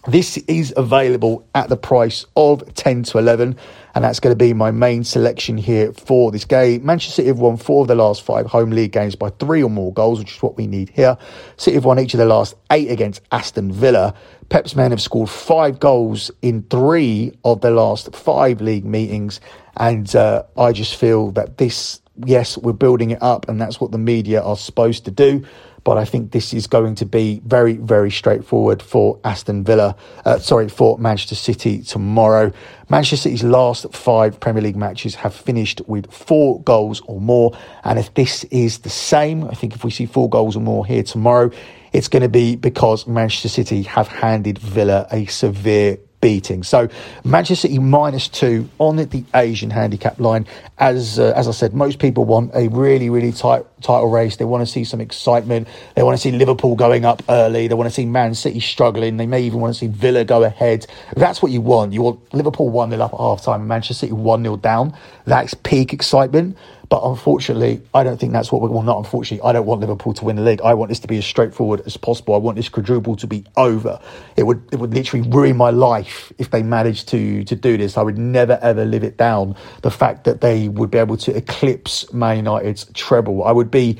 This 0.08 0.38
is 0.48 0.74
available 0.78 1.46
at 1.54 1.70
the 1.70 1.78
price 1.78 2.26
of 2.36 2.74
10 2.76 3.04
to 3.04 3.18
11, 3.20 3.58
and 4.00 4.06
that's 4.06 4.22
going 4.22 4.32
to 4.32 4.38
be 4.38 4.54
my 4.54 4.72
main 4.72 5.04
selection 5.04 5.58
here 5.58 5.92
for 5.92 6.32
this 6.32 6.46
game. 6.46 6.86
Manchester 6.86 7.16
City 7.16 7.28
have 7.28 7.40
won 7.40 7.58
four 7.58 7.82
of 7.82 7.90
the 7.90 7.96
last 7.96 8.22
five 8.22 8.46
home 8.46 8.70
league 8.70 8.94
games 8.94 9.14
by 9.14 9.30
three 9.30 9.62
or 9.62 9.70
more 9.70 9.92
goals, 9.92 10.20
which 10.20 10.38
is 10.38 10.42
what 10.42 10.56
we 10.56 10.68
need 10.68 10.90
here. 10.92 11.18
City 11.58 11.76
have 11.76 11.84
won 11.84 12.00
each 12.00 12.14
of 12.14 12.18
the 12.18 12.26
last 12.26 12.56
eight 12.72 12.90
against 12.90 13.22
Aston 13.34 13.74
Villa. 13.74 14.14
Pep's 14.48 14.74
men 14.74 14.92
have 14.92 15.02
scored 15.02 15.30
five 15.30 15.82
goals 15.82 16.32
in 16.42 16.64
three 16.70 17.38
of 17.44 17.60
the 17.60 17.72
last 17.72 18.16
five 18.16 18.62
league 18.62 18.86
meetings, 18.86 19.42
and 19.76 20.16
uh, 20.16 20.44
I 20.56 20.72
just 20.72 20.96
feel 20.96 21.32
that 21.32 21.58
this, 21.58 22.00
yes, 22.24 22.58
we're 22.58 22.72
building 22.72 23.12
it 23.12 23.22
up, 23.22 23.50
and 23.50 23.60
that's 23.60 23.82
what 23.82 23.92
the 23.92 23.98
media 23.98 24.42
are 24.42 24.56
supposed 24.56 25.04
to 25.04 25.12
do 25.12 25.46
but 25.84 25.98
I 25.98 26.06
think 26.06 26.32
this 26.32 26.54
is 26.54 26.68
going 26.68 26.96
to 26.96 27.06
be 27.06 27.42
very, 27.46 27.74
very 27.74 28.12
straightforward 28.12 28.82
for 28.82 29.20
Aston 29.24 29.64
Villa, 29.64 29.96
uh, 30.26 30.40
sorry, 30.40 30.70
for 30.70 30.98
Manchester 30.98 31.36
City 31.36 31.82
tomorrow. 31.82 32.52
Manchester 32.90 33.18
City's 33.18 33.44
last 33.44 33.92
five 33.94 34.40
Premier 34.40 34.62
League 34.62 34.76
matches 34.76 35.16
have 35.16 35.34
finished 35.34 35.82
with 35.88 36.12
four 36.12 36.62
goals 36.64 37.02
or 37.08 37.22
more. 37.22 37.58
And 37.84 38.00
if 38.00 38.14
this 38.14 38.44
is 38.46 38.80
the 38.80 38.90
same, 38.90 39.46
I 39.46 39.54
think 39.54 39.76
if 39.76 39.84
we 39.84 39.92
see 39.92 40.06
four 40.06 40.30
goals 40.30 40.56
or 40.56 40.62
more 40.62 40.86
here 40.86 41.04
tomorrow, 41.04 41.52
it's 41.94 42.08
going 42.08 42.24
to 42.24 42.30
be 42.30 42.56
because 42.56 43.08
Manchester 43.08 43.50
City 43.50 43.84
have 43.84 44.08
handed 44.08 44.60
Villa 44.60 45.08
a 45.12 45.26
severe 45.26 45.98
beating. 46.22 46.64
So 46.64 46.90
Manchester 47.24 47.68
City 47.68 47.80
minus 47.80 48.28
two 48.28 48.70
on 48.78 48.98
the 48.98 49.24
Asian 49.34 49.70
handicap 49.70 50.20
line. 50.20 50.46
As 50.78 51.20
uh, 51.20 51.34
as 51.36 51.48
I 51.48 51.52
said, 51.52 51.74
most 51.74 52.00
people 52.00 52.26
want 52.26 52.52
a 52.54 52.68
really 52.70 53.10
really 53.10 53.32
tight 53.32 53.66
title 53.82 54.10
race. 54.10 54.38
They 54.38 54.46
want 54.46 54.62
to 54.62 54.72
see 54.72 54.84
some 54.84 55.02
excitement. 55.02 55.68
They 55.96 56.04
want 56.04 56.18
to 56.18 56.22
see 56.22 56.32
Liverpool 56.32 56.76
going 56.76 57.06
up 57.06 57.24
early. 57.30 57.68
They 57.68 57.76
want 57.76 57.90
to 57.90 57.94
see 57.94 58.06
Man 58.06 58.36
City 58.36 58.60
struggling. 58.60 59.18
They 59.18 59.28
may 59.28 59.42
even 59.44 59.60
want 59.60 59.74
to 59.74 59.80
see 59.80 59.88
Villa 59.88 60.26
go 60.26 60.44
ahead. 60.44 60.86
That's 61.16 61.42
what 61.42 61.52
you 61.52 61.62
want. 61.62 61.94
You 61.94 62.02
want 62.02 62.34
Liverpool 62.34 62.70
one 62.70 62.90
0 62.90 63.02
up 63.02 63.14
at 63.14 63.20
half 63.20 63.44
time, 63.44 63.68
Manchester 63.68 64.06
City 64.06 64.14
one 64.14 64.44
0 64.44 64.58
down. 64.58 64.96
That's 65.26 65.54
peak 65.54 65.94
excitement. 65.94 66.58
But 66.90 67.02
unfortunately, 67.04 67.84
I 67.94 68.04
don't 68.04 68.20
think 68.20 68.34
that's 68.34 68.52
what 68.52 68.64
we 68.64 68.68
want. 68.68 68.88
Not 68.88 68.98
unfortunately, 68.98 69.48
I 69.48 69.54
don't 69.54 69.68
want 69.68 69.82
Liverpool 69.82 70.14
to 70.16 70.26
win 70.26 70.38
the 70.38 70.42
league. 70.42 70.60
I 70.62 70.74
want 70.74 70.90
this 70.90 71.00
to 71.02 71.08
be 71.08 71.20
as 71.20 71.26
straightforward 71.26 71.82
as 71.86 71.96
possible. 71.98 72.34
I 72.34 72.40
want 72.40 72.58
this 72.58 72.68
quadruple 72.68 73.16
to 73.18 73.28
be 73.28 73.46
over. 73.56 74.00
It 74.36 74.44
would 74.44 74.68
it 74.72 74.80
would 74.80 74.94
literally 74.94 75.30
ruin 75.30 75.56
my 75.56 75.70
life 75.70 76.34
if 76.40 76.50
they 76.50 76.64
managed 76.64 77.08
to 77.10 77.44
to 77.44 77.56
do 77.56 77.78
this. 77.78 77.96
I 77.96 78.02
would 78.02 78.18
never 78.18 78.58
ever 78.62 78.86
live 78.86 79.04
it 79.04 79.18
down. 79.18 79.56
The 79.84 79.92
fact 79.92 80.24
that 80.24 80.42
they 80.42 80.68
would 80.68 80.90
be 80.90 80.98
able 80.98 81.18
to 81.18 81.36
eclipse 81.36 82.12
Man 82.12 82.38
United's 82.38 82.86
treble. 82.96 83.44
I 83.44 83.52
would 83.52 83.70
be 83.70 84.00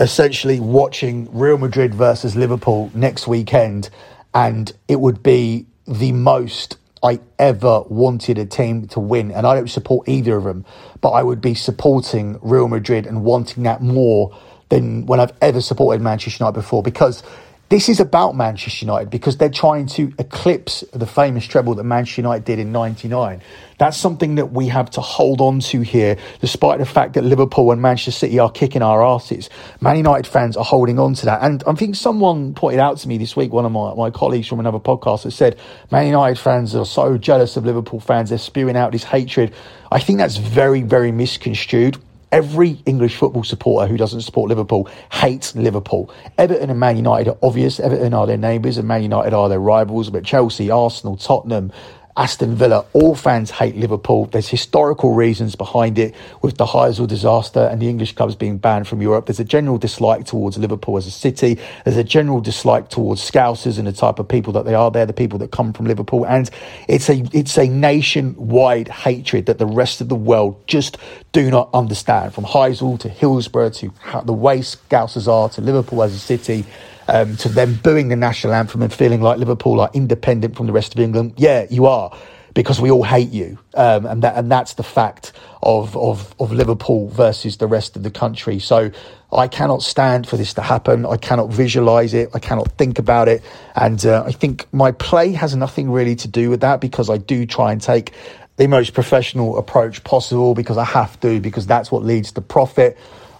essentially 0.00 0.58
watching 0.58 1.28
Real 1.32 1.58
Madrid 1.58 1.94
versus 1.94 2.34
Liverpool 2.34 2.90
next 2.92 3.28
weekend, 3.28 3.88
and 4.34 4.72
it 4.88 5.00
would 5.00 5.22
be 5.22 5.66
the 5.86 6.10
most 6.10 6.76
I 7.02 7.20
ever 7.38 7.82
wanted 7.82 8.38
a 8.38 8.46
team 8.46 8.88
to 8.88 9.00
win. 9.00 9.30
And 9.30 9.46
I 9.46 9.54
don't 9.54 9.68
support 9.68 10.08
either 10.08 10.36
of 10.36 10.44
them, 10.44 10.64
but 11.00 11.10
I 11.10 11.22
would 11.22 11.40
be 11.40 11.54
supporting 11.54 12.38
Real 12.42 12.68
Madrid 12.68 13.06
and 13.06 13.22
wanting 13.24 13.62
that 13.64 13.82
more 13.82 14.36
than 14.68 15.06
when 15.06 15.20
I've 15.20 15.32
ever 15.40 15.60
supported 15.60 16.02
Manchester 16.02 16.42
United 16.42 16.54
before 16.54 16.82
because 16.82 17.22
this 17.68 17.88
is 17.88 17.98
about 17.98 18.36
Manchester 18.36 18.84
United 18.84 19.10
because 19.10 19.38
they're 19.38 19.48
trying 19.50 19.86
to 19.88 20.12
eclipse 20.20 20.84
the 20.92 21.06
famous 21.06 21.44
treble 21.44 21.74
that 21.74 21.82
Manchester 21.82 22.20
United 22.20 22.44
did 22.44 22.60
in 22.60 22.70
99. 22.70 23.42
That's 23.78 23.96
something 23.96 24.36
that 24.36 24.52
we 24.52 24.68
have 24.68 24.88
to 24.92 25.00
hold 25.00 25.40
on 25.40 25.58
to 25.60 25.80
here, 25.80 26.16
despite 26.40 26.78
the 26.78 26.86
fact 26.86 27.14
that 27.14 27.24
Liverpool 27.24 27.72
and 27.72 27.82
Manchester 27.82 28.12
City 28.12 28.38
are 28.38 28.50
kicking 28.50 28.82
our 28.82 29.04
asses. 29.04 29.50
Man 29.80 29.96
United 29.96 30.28
fans 30.28 30.56
are 30.56 30.64
holding 30.64 31.00
on 31.00 31.14
to 31.14 31.26
that. 31.26 31.42
And 31.42 31.64
I 31.66 31.72
think 31.74 31.96
someone 31.96 32.54
pointed 32.54 32.78
out 32.78 32.98
to 32.98 33.08
me 33.08 33.18
this 33.18 33.34
week, 33.34 33.52
one 33.52 33.64
of 33.64 33.72
my, 33.72 33.94
my 33.94 34.10
colleagues 34.10 34.46
from 34.46 34.60
another 34.60 34.78
podcast, 34.78 35.24
that 35.24 35.32
said 35.32 35.58
Man 35.90 36.06
United 36.06 36.38
fans 36.38 36.76
are 36.76 36.86
so 36.86 37.18
jealous 37.18 37.56
of 37.56 37.66
Liverpool 37.66 37.98
fans, 37.98 38.28
they're 38.28 38.38
spewing 38.38 38.76
out 38.76 38.92
this 38.92 39.04
hatred. 39.04 39.52
I 39.90 39.98
think 39.98 40.18
that's 40.18 40.36
very, 40.36 40.82
very 40.82 41.10
misconstrued. 41.10 41.98
Every 42.32 42.82
English 42.86 43.16
football 43.16 43.44
supporter 43.44 43.88
who 43.88 43.96
doesn't 43.96 44.22
support 44.22 44.48
Liverpool 44.48 44.88
hates 45.12 45.54
Liverpool. 45.54 46.12
Everton 46.36 46.70
and 46.70 46.80
Man 46.80 46.96
United 46.96 47.30
are 47.30 47.38
obvious. 47.42 47.78
Everton 47.78 48.14
are 48.14 48.26
their 48.26 48.36
neighbours 48.36 48.78
and 48.78 48.88
Man 48.88 49.02
United 49.02 49.32
are 49.32 49.48
their 49.48 49.60
rivals. 49.60 50.10
But 50.10 50.24
Chelsea, 50.24 50.70
Arsenal, 50.70 51.16
Tottenham, 51.16 51.72
Aston 52.18 52.54
Villa, 52.54 52.86
all 52.94 53.14
fans 53.14 53.50
hate 53.50 53.76
Liverpool. 53.76 54.24
There's 54.24 54.48
historical 54.48 55.12
reasons 55.12 55.54
behind 55.54 55.98
it 55.98 56.14
with 56.40 56.56
the 56.56 56.64
Heysel 56.64 57.06
disaster 57.06 57.68
and 57.70 57.80
the 57.80 57.90
English 57.90 58.14
clubs 58.14 58.34
being 58.34 58.56
banned 58.56 58.88
from 58.88 59.02
Europe. 59.02 59.26
There's 59.26 59.38
a 59.38 59.44
general 59.44 59.76
dislike 59.76 60.24
towards 60.24 60.56
Liverpool 60.56 60.96
as 60.96 61.06
a 61.06 61.10
city. 61.10 61.58
There's 61.84 61.98
a 61.98 62.04
general 62.04 62.40
dislike 62.40 62.88
towards 62.88 63.20
Scousers 63.20 63.76
and 63.76 63.86
the 63.86 63.92
type 63.92 64.18
of 64.18 64.28
people 64.28 64.54
that 64.54 64.64
they 64.64 64.74
are. 64.74 64.90
They're 64.90 65.04
the 65.04 65.12
people 65.12 65.38
that 65.40 65.50
come 65.50 65.74
from 65.74 65.84
Liverpool. 65.84 66.24
And 66.24 66.48
it's 66.88 67.10
a, 67.10 67.22
it's 67.34 67.58
a 67.58 67.68
nationwide 67.68 68.88
hatred 68.88 69.44
that 69.46 69.58
the 69.58 69.66
rest 69.66 70.00
of 70.00 70.08
the 70.08 70.16
world 70.16 70.66
just 70.66 70.96
do 71.32 71.50
not 71.50 71.68
understand. 71.74 72.32
From 72.32 72.44
Heysel 72.44 72.98
to 73.00 73.10
Hillsborough 73.10 73.70
to 73.70 73.92
the 74.24 74.32
way 74.32 74.60
Scousers 74.60 75.28
are 75.28 75.50
to 75.50 75.60
Liverpool 75.60 76.02
as 76.02 76.14
a 76.14 76.18
city 76.18 76.64
um, 77.08 77.36
to 77.38 77.48
them 77.48 77.74
booing 77.82 78.08
the 78.08 78.16
national 78.16 78.52
anthem 78.52 78.82
and 78.82 78.92
feeling 78.92 79.20
like 79.20 79.38
Liverpool 79.38 79.80
are 79.80 79.90
independent 79.94 80.56
from 80.56 80.66
the 80.66 80.72
rest 80.72 80.94
of 80.94 81.00
England. 81.00 81.34
Yeah, 81.36 81.66
you 81.70 81.86
are 81.86 82.16
because 82.56 82.80
we 82.80 82.90
all 82.90 83.02
hate 83.02 83.30
you, 83.30 83.58
um, 83.74 84.06
and 84.06 84.22
that 84.22 84.34
and 84.34 84.50
that's 84.50 84.74
the 84.74 84.82
fact 84.82 85.32
of, 85.62 85.94
of 85.96 86.34
of 86.40 86.52
Liverpool 86.52 87.08
versus 87.08 87.58
the 87.58 87.66
rest 87.66 87.96
of 87.96 88.02
the 88.02 88.10
country. 88.10 88.58
So 88.58 88.90
I 89.30 89.46
cannot 89.46 89.82
stand 89.82 90.26
for 90.26 90.38
this 90.38 90.54
to 90.54 90.62
happen. 90.62 91.04
I 91.04 91.18
cannot 91.18 91.50
visualize 91.50 92.14
it. 92.14 92.30
I 92.32 92.38
cannot 92.38 92.72
think 92.72 92.98
about 92.98 93.28
it, 93.28 93.42
and 93.76 94.04
uh, 94.06 94.24
I 94.26 94.32
think 94.32 94.66
my 94.72 94.90
play 94.90 95.32
has 95.32 95.54
nothing 95.54 95.90
really 95.90 96.16
to 96.16 96.28
do 96.28 96.48
with 96.48 96.62
that 96.62 96.80
because 96.80 97.10
I 97.10 97.18
do 97.18 97.44
try 97.44 97.72
and 97.72 97.80
take 97.80 98.12
the 98.56 98.66
most 98.68 98.94
professional 98.94 99.58
approach 99.58 100.02
possible 100.02 100.54
because 100.54 100.78
I 100.78 100.84
have 100.84 101.20
to 101.20 101.40
because 101.40 101.66
that's 101.66 101.92
what 101.92 102.04
leads 102.04 102.32
to 102.32 102.40
profit. 102.40 102.96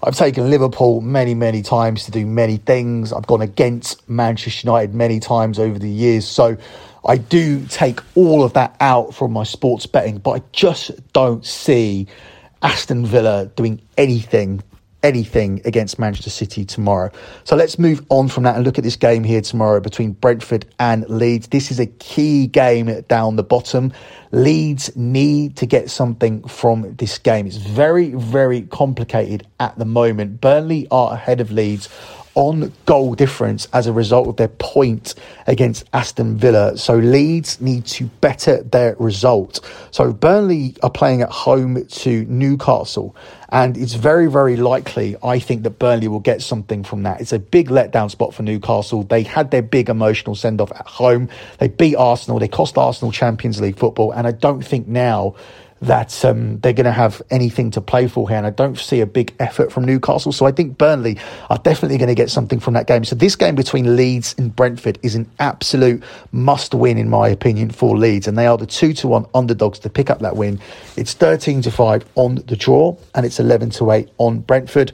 I've 0.06 0.14
taken 0.14 0.48
Liverpool 0.50 1.00
many, 1.00 1.34
many 1.34 1.62
times 1.62 2.04
to 2.04 2.12
do 2.12 2.24
many 2.24 2.58
things. 2.58 3.12
I've 3.12 3.26
gone 3.26 3.42
against 3.42 4.08
Manchester 4.08 4.68
United 4.68 4.94
many 4.94 5.18
times 5.18 5.58
over 5.58 5.80
the 5.80 5.90
years. 5.90 6.24
So 6.28 6.56
I 7.04 7.16
do 7.16 7.66
take 7.66 7.98
all 8.14 8.44
of 8.44 8.52
that 8.52 8.76
out 8.78 9.14
from 9.14 9.32
my 9.32 9.42
sports 9.42 9.84
betting, 9.84 10.18
but 10.18 10.30
I 10.30 10.42
just 10.52 10.92
don't 11.12 11.44
see 11.44 12.06
Aston 12.62 13.04
Villa 13.04 13.46
doing 13.56 13.82
anything 13.98 14.62
anything 15.06 15.62
against 15.64 16.00
Manchester 16.00 16.30
City 16.30 16.64
tomorrow. 16.64 17.12
So 17.44 17.54
let's 17.54 17.78
move 17.78 18.04
on 18.08 18.26
from 18.26 18.42
that 18.42 18.56
and 18.56 18.64
look 18.64 18.76
at 18.76 18.82
this 18.82 18.96
game 18.96 19.22
here 19.22 19.40
tomorrow 19.40 19.78
between 19.78 20.12
Brentford 20.12 20.66
and 20.80 21.08
Leeds. 21.08 21.46
This 21.46 21.70
is 21.70 21.78
a 21.78 21.86
key 21.86 22.48
game 22.48 23.02
down 23.02 23.36
the 23.36 23.44
bottom. 23.44 23.92
Leeds 24.32 24.94
need 24.96 25.56
to 25.58 25.66
get 25.66 25.90
something 25.90 26.42
from 26.48 26.96
this 26.96 27.18
game. 27.18 27.46
It's 27.46 27.56
very, 27.56 28.10
very 28.10 28.62
complicated 28.62 29.46
at 29.60 29.78
the 29.78 29.84
moment. 29.84 30.40
Burnley 30.40 30.88
are 30.90 31.12
ahead 31.12 31.40
of 31.40 31.52
Leeds 31.52 31.88
on 32.36 32.70
goal 32.84 33.14
difference 33.14 33.66
as 33.72 33.86
a 33.86 33.92
result 33.92 34.28
of 34.28 34.36
their 34.36 34.48
point 34.48 35.14
against 35.46 35.84
Aston 35.92 36.36
Villa. 36.36 36.76
So 36.76 36.96
Leeds 36.96 37.60
need 37.60 37.86
to 37.86 38.04
better 38.20 38.62
their 38.62 38.94
result. 38.98 39.60
So 39.90 40.12
Burnley 40.12 40.76
are 40.82 40.90
playing 40.90 41.22
at 41.22 41.30
home 41.30 41.84
to 41.84 42.24
Newcastle. 42.26 43.16
And 43.48 43.76
it's 43.78 43.94
very, 43.94 44.30
very 44.30 44.56
likely, 44.56 45.16
I 45.22 45.38
think, 45.38 45.62
that 45.62 45.78
Burnley 45.78 46.08
will 46.08 46.20
get 46.20 46.42
something 46.42 46.84
from 46.84 47.04
that. 47.04 47.20
It's 47.20 47.32
a 47.32 47.38
big 47.38 47.68
letdown 47.68 48.10
spot 48.10 48.34
for 48.34 48.42
Newcastle. 48.42 49.02
They 49.04 49.22
had 49.22 49.50
their 49.50 49.62
big 49.62 49.88
emotional 49.88 50.34
send 50.34 50.60
off 50.60 50.72
at 50.72 50.86
home. 50.86 51.30
They 51.58 51.68
beat 51.68 51.96
Arsenal. 51.96 52.38
They 52.38 52.48
cost 52.48 52.76
Arsenal 52.76 53.12
Champions 53.12 53.60
League 53.60 53.78
football. 53.78 54.12
And 54.12 54.26
I 54.26 54.32
don't 54.32 54.62
think 54.62 54.88
now 54.88 55.36
that 55.82 56.24
um, 56.24 56.58
they're 56.60 56.72
going 56.72 56.86
to 56.86 56.92
have 56.92 57.20
anything 57.30 57.70
to 57.72 57.80
play 57.80 58.08
for 58.08 58.28
here. 58.28 58.38
And 58.38 58.46
I 58.46 58.50
don't 58.50 58.78
see 58.78 59.00
a 59.00 59.06
big 59.06 59.34
effort 59.38 59.70
from 59.70 59.84
Newcastle. 59.84 60.32
So 60.32 60.46
I 60.46 60.52
think 60.52 60.78
Burnley 60.78 61.18
are 61.50 61.58
definitely 61.58 61.98
going 61.98 62.08
to 62.08 62.14
get 62.14 62.30
something 62.30 62.60
from 62.60 62.74
that 62.74 62.86
game. 62.86 63.04
So 63.04 63.14
this 63.14 63.36
game 63.36 63.54
between 63.54 63.94
Leeds 63.94 64.34
and 64.38 64.54
Brentford 64.54 64.98
is 65.02 65.14
an 65.14 65.30
absolute 65.38 66.02
must 66.32 66.74
win, 66.74 66.96
in 66.96 67.10
my 67.10 67.28
opinion, 67.28 67.70
for 67.70 67.96
Leeds. 67.96 68.26
And 68.26 68.38
they 68.38 68.46
are 68.46 68.56
the 68.56 68.66
2 68.66 68.94
to 68.94 69.08
1 69.08 69.26
underdogs 69.34 69.78
to 69.80 69.90
pick 69.90 70.08
up 70.08 70.20
that 70.20 70.36
win. 70.36 70.58
It's 70.96 71.12
13 71.12 71.62
to 71.62 71.70
5 71.70 72.04
on 72.14 72.36
the 72.36 72.56
draw, 72.56 72.96
and 73.14 73.26
it's 73.26 73.38
11 73.38 73.70
to 73.70 73.90
8 73.90 74.08
on 74.18 74.40
Brentford. 74.40 74.92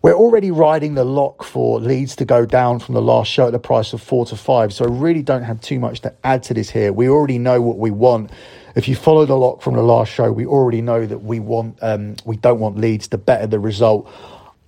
We're 0.00 0.14
already 0.14 0.50
riding 0.50 0.94
the 0.94 1.04
lock 1.04 1.44
for 1.44 1.78
Leeds 1.78 2.16
to 2.16 2.24
go 2.24 2.44
down 2.44 2.80
from 2.80 2.94
the 2.94 3.02
last 3.02 3.30
show 3.30 3.46
at 3.46 3.52
the 3.52 3.60
price 3.60 3.92
of 3.92 4.02
four 4.02 4.26
to 4.26 4.36
five. 4.36 4.72
So 4.72 4.84
I 4.84 4.88
really 4.88 5.22
don't 5.22 5.44
have 5.44 5.60
too 5.60 5.78
much 5.78 6.00
to 6.00 6.12
add 6.24 6.42
to 6.44 6.54
this 6.54 6.70
here. 6.70 6.92
We 6.92 7.08
already 7.08 7.38
know 7.38 7.62
what 7.62 7.78
we 7.78 7.92
want 7.92 8.32
if 8.74 8.88
you 8.88 8.96
follow 8.96 9.26
the 9.26 9.36
lock 9.36 9.62
from 9.62 9.74
the 9.74 9.82
last 9.82 10.12
show, 10.12 10.32
we 10.32 10.46
already 10.46 10.80
know 10.80 11.04
that 11.06 11.18
we 11.18 11.40
want 11.40 11.78
um, 11.82 12.16
we 12.24 12.36
don't 12.36 12.60
want 12.60 12.78
Leeds 12.78 13.08
to 13.08 13.18
better 13.18 13.46
the 13.46 13.58
result 13.58 14.10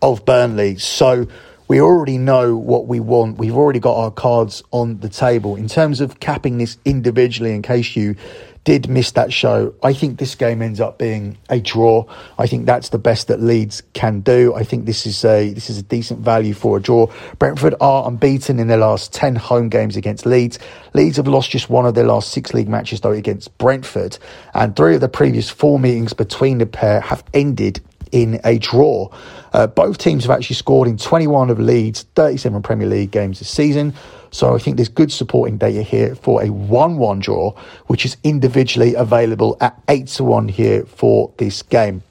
of 0.03 0.25
Burnley. 0.25 0.77
So 0.79 1.27
we 1.67 1.81
already 1.81 2.19
know 2.19 2.57
what 2.57 2.87
we 2.87 3.01
want. 3.01 3.39
We've 3.39 3.57
already 3.57 3.81
got 3.81 3.97
our 3.97 4.11
cards 4.11 4.63
on 4.71 5.01
the 5.01 5.09
table 5.09 5.57
in 5.57 5.69
terms 5.69 6.01
of 6.01 6.21
capping 6.21 6.59
this 6.59 6.77
individually. 6.85 7.53
In 7.53 7.63
case 7.63 7.97
you 7.97 8.17
did 8.65 8.89
miss 8.89 9.13
that 9.13 9.33
show. 9.33 9.75
I 9.83 9.93
think 9.93 10.19
this 10.19 10.35
game 10.35 10.63
ends 10.63 10.81
up 10.81 10.99
being 10.99 11.37
a 11.51 11.61
draw. 11.61 12.07
I 12.39 12.47
think 12.47 12.67
that's 12.67 12.89
the 12.89 12.99
best 12.99 13.29
that 13.29 13.41
Leeds 13.41 13.83
can 13.93 14.21
do. 14.21 14.55
I 14.55 14.65
think 14.65 14.87
this 14.87 15.07
is 15.07 15.25
a 15.25 15.53
this 15.53 15.71
is 15.71 15.79
a 15.79 15.83
decent 15.83 16.21
value 16.21 16.55
for 16.55 16.79
a 16.79 16.81
draw. 16.81 17.07
Brentford 17.39 17.75
are 17.81 18.09
unbeaten 18.09 18.59
in 18.59 18.69
their 18.69 18.79
last 18.79 19.13
10 19.13 19.37
home 19.37 19.69
games 19.69 19.97
against 19.97 20.25
Leeds. 20.27 20.59
Leeds 20.95 21.19
have 21.19 21.29
lost 21.29 21.51
just 21.51 21.69
one 21.69 21.87
of 21.87 21.95
their 21.95 22.07
last 22.07 22.31
six 22.31 22.55
league 22.55 22.69
matches 22.69 23.03
though 23.03 23.13
against 23.13 23.57
Brentford, 23.59 24.19
and 24.55 24.75
three 24.75 24.95
of 24.95 25.01
the 25.01 25.09
previous 25.09 25.51
four 25.51 25.79
meetings 25.79 26.15
between 26.15 26.59
the 26.59 26.67
pair 26.67 27.01
have 27.01 27.23
ended 27.35 27.81
in 28.15 28.41
a 28.45 28.59
draw. 28.59 29.09
Uh, 29.53 29.67
both 29.67 29.99
teams 29.99 30.25
have 30.25 30.31
actually 30.31 30.55
scored 30.55 30.87
in 30.89 30.97
21 30.97 31.51
of 31.51 31.59
Leeds' 31.59 32.05
37 32.15 32.63
Premier 32.63 32.87
League 32.87 33.11
games 33.11 33.41
this 33.41 33.51
season. 33.51 33.93
So 34.31 34.55
I 34.55 34.59
think 34.59 34.77
there's 34.77 34.89
good 34.89 35.13
supporting 35.13 35.59
data 35.59 35.83
here 35.83 36.15
for 36.15 36.43
a 36.43 36.49
1 36.49 36.97
1 36.97 37.19
draw, 37.19 37.55
which 37.89 38.05
is 38.05 38.17
individually 38.23 38.95
available 38.95 39.57
at 39.61 39.81
8 39.89 40.07
to 40.07 40.25
1 40.25 40.49
here 40.49 40.87
for 40.87 41.33
this 41.39 41.63
game. 41.63 42.03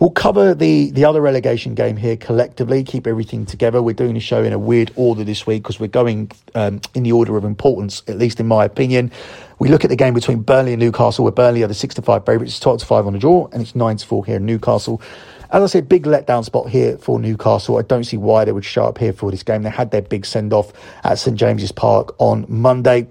We'll 0.00 0.08
cover 0.08 0.54
the, 0.54 0.90
the 0.92 1.04
other 1.04 1.20
relegation 1.20 1.74
game 1.74 1.98
here 1.98 2.16
collectively, 2.16 2.82
keep 2.82 3.06
everything 3.06 3.44
together. 3.44 3.82
We're 3.82 3.92
doing 3.92 4.16
a 4.16 4.20
show 4.20 4.42
in 4.42 4.54
a 4.54 4.58
weird 4.58 4.90
order 4.96 5.24
this 5.24 5.46
week 5.46 5.62
because 5.62 5.78
we're 5.78 5.88
going 5.88 6.32
um, 6.54 6.80
in 6.94 7.02
the 7.02 7.12
order 7.12 7.36
of 7.36 7.44
importance, 7.44 8.02
at 8.08 8.16
least 8.16 8.40
in 8.40 8.46
my 8.46 8.64
opinion. 8.64 9.12
We 9.58 9.68
look 9.68 9.84
at 9.84 9.90
the 9.90 9.96
game 9.96 10.14
between 10.14 10.40
Burnley 10.40 10.72
and 10.72 10.80
Newcastle, 10.80 11.22
where 11.24 11.32
Burnley 11.32 11.62
are 11.64 11.66
the 11.66 11.74
6 11.74 11.96
to 11.96 12.00
5 12.00 12.24
favourites, 12.24 12.58
12 12.58 12.80
to 12.80 12.86
5 12.86 13.08
on 13.08 13.12
the 13.12 13.18
draw, 13.18 13.46
and 13.52 13.60
it's 13.60 13.74
9 13.74 13.98
to 13.98 14.06
4 14.06 14.24
here 14.24 14.36
in 14.36 14.46
Newcastle. 14.46 15.02
As 15.50 15.62
I 15.62 15.66
said, 15.66 15.86
big 15.86 16.04
letdown 16.04 16.46
spot 16.46 16.70
here 16.70 16.96
for 16.96 17.20
Newcastle. 17.20 17.76
I 17.76 17.82
don't 17.82 18.04
see 18.04 18.16
why 18.16 18.46
they 18.46 18.52
would 18.52 18.64
show 18.64 18.86
up 18.86 18.96
here 18.96 19.12
for 19.12 19.30
this 19.30 19.42
game. 19.42 19.64
They 19.64 19.68
had 19.68 19.90
their 19.90 20.00
big 20.00 20.24
send 20.24 20.54
off 20.54 20.72
at 21.04 21.18
St 21.18 21.36
James's 21.36 21.72
Park 21.72 22.14
on 22.18 22.46
Monday. 22.48 23.06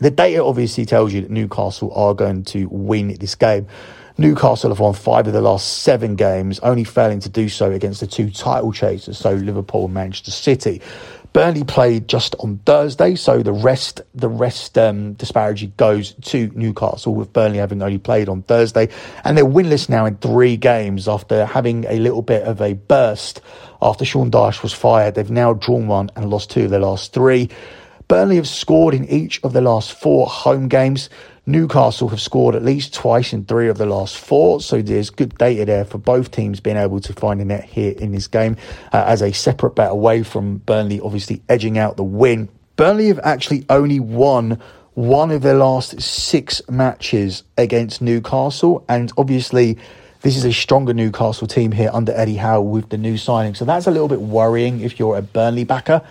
The 0.00 0.10
data 0.10 0.44
obviously 0.44 0.84
tells 0.84 1.14
you 1.14 1.22
that 1.22 1.30
Newcastle 1.30 1.94
are 1.94 2.12
going 2.12 2.44
to 2.44 2.68
win 2.68 3.16
this 3.18 3.34
game. 3.34 3.66
Newcastle 4.20 4.68
have 4.68 4.80
won 4.80 4.92
five 4.92 5.26
of 5.28 5.32
the 5.32 5.40
last 5.40 5.78
seven 5.78 6.14
games, 6.14 6.58
only 6.58 6.84
failing 6.84 7.20
to 7.20 7.30
do 7.30 7.48
so 7.48 7.72
against 7.72 8.00
the 8.00 8.06
two 8.06 8.28
title 8.30 8.70
chasers, 8.70 9.16
so 9.16 9.32
Liverpool 9.32 9.86
and 9.86 9.94
Manchester 9.94 10.30
City. 10.30 10.82
Burnley 11.32 11.64
played 11.64 12.06
just 12.06 12.34
on 12.40 12.58
Thursday, 12.66 13.14
so 13.14 13.42
the 13.42 13.54
rest 13.54 14.02
the 14.14 14.28
rest 14.28 14.76
um, 14.76 15.14
disparity 15.14 15.68
goes 15.78 16.12
to 16.12 16.52
Newcastle, 16.54 17.14
with 17.14 17.32
Burnley 17.32 17.56
having 17.56 17.80
only 17.80 17.96
played 17.96 18.28
on 18.28 18.42
Thursday, 18.42 18.90
and 19.24 19.38
they're 19.38 19.44
winless 19.46 19.88
now 19.88 20.04
in 20.04 20.18
three 20.18 20.58
games 20.58 21.08
after 21.08 21.46
having 21.46 21.86
a 21.86 21.98
little 21.98 22.20
bit 22.20 22.42
of 22.42 22.60
a 22.60 22.74
burst 22.74 23.40
after 23.80 24.04
Sean 24.04 24.30
Dyche 24.30 24.62
was 24.62 24.74
fired. 24.74 25.14
They've 25.14 25.30
now 25.30 25.54
drawn 25.54 25.86
one 25.86 26.10
and 26.14 26.28
lost 26.28 26.50
two 26.50 26.64
of 26.64 26.70
their 26.70 26.80
last 26.80 27.14
three. 27.14 27.48
Burnley 28.06 28.36
have 28.36 28.48
scored 28.48 28.92
in 28.92 29.04
each 29.06 29.42
of 29.44 29.54
the 29.54 29.60
last 29.62 29.92
four 29.92 30.26
home 30.26 30.68
games. 30.68 31.08
Newcastle 31.46 32.08
have 32.08 32.20
scored 32.20 32.54
at 32.54 32.62
least 32.62 32.94
twice 32.94 33.32
in 33.32 33.44
three 33.44 33.68
of 33.68 33.78
the 33.78 33.86
last 33.86 34.16
four, 34.18 34.60
so 34.60 34.82
there's 34.82 35.10
good 35.10 35.36
data 35.38 35.64
there 35.64 35.84
for 35.84 35.98
both 35.98 36.30
teams 36.30 36.60
being 36.60 36.76
able 36.76 37.00
to 37.00 37.12
find 37.14 37.40
a 37.40 37.44
net 37.44 37.64
here 37.64 37.94
in 37.98 38.12
this 38.12 38.28
game 38.28 38.56
uh, 38.92 39.04
as 39.06 39.22
a 39.22 39.32
separate 39.32 39.74
bet 39.74 39.90
away 39.90 40.22
from 40.22 40.58
Burnley, 40.58 41.00
obviously 41.00 41.42
edging 41.48 41.78
out 41.78 41.96
the 41.96 42.04
win. 42.04 42.48
Burnley 42.76 43.08
have 43.08 43.20
actually 43.24 43.64
only 43.68 44.00
won 44.00 44.60
one 44.94 45.30
of 45.30 45.42
their 45.42 45.54
last 45.54 46.00
six 46.00 46.60
matches 46.68 47.42
against 47.56 48.02
Newcastle, 48.02 48.84
and 48.88 49.10
obviously 49.16 49.78
this 50.20 50.36
is 50.36 50.44
a 50.44 50.52
stronger 50.52 50.92
Newcastle 50.92 51.46
team 51.46 51.72
here 51.72 51.90
under 51.92 52.12
Eddie 52.12 52.36
Howe 52.36 52.60
with 52.60 52.90
the 52.90 52.98
new 52.98 53.16
signing. 53.16 53.54
So 53.54 53.64
that's 53.64 53.86
a 53.86 53.90
little 53.90 54.08
bit 54.08 54.20
worrying 54.20 54.80
if 54.80 54.98
you're 54.98 55.16
a 55.16 55.22
Burnley 55.22 55.64
backer, 55.64 56.02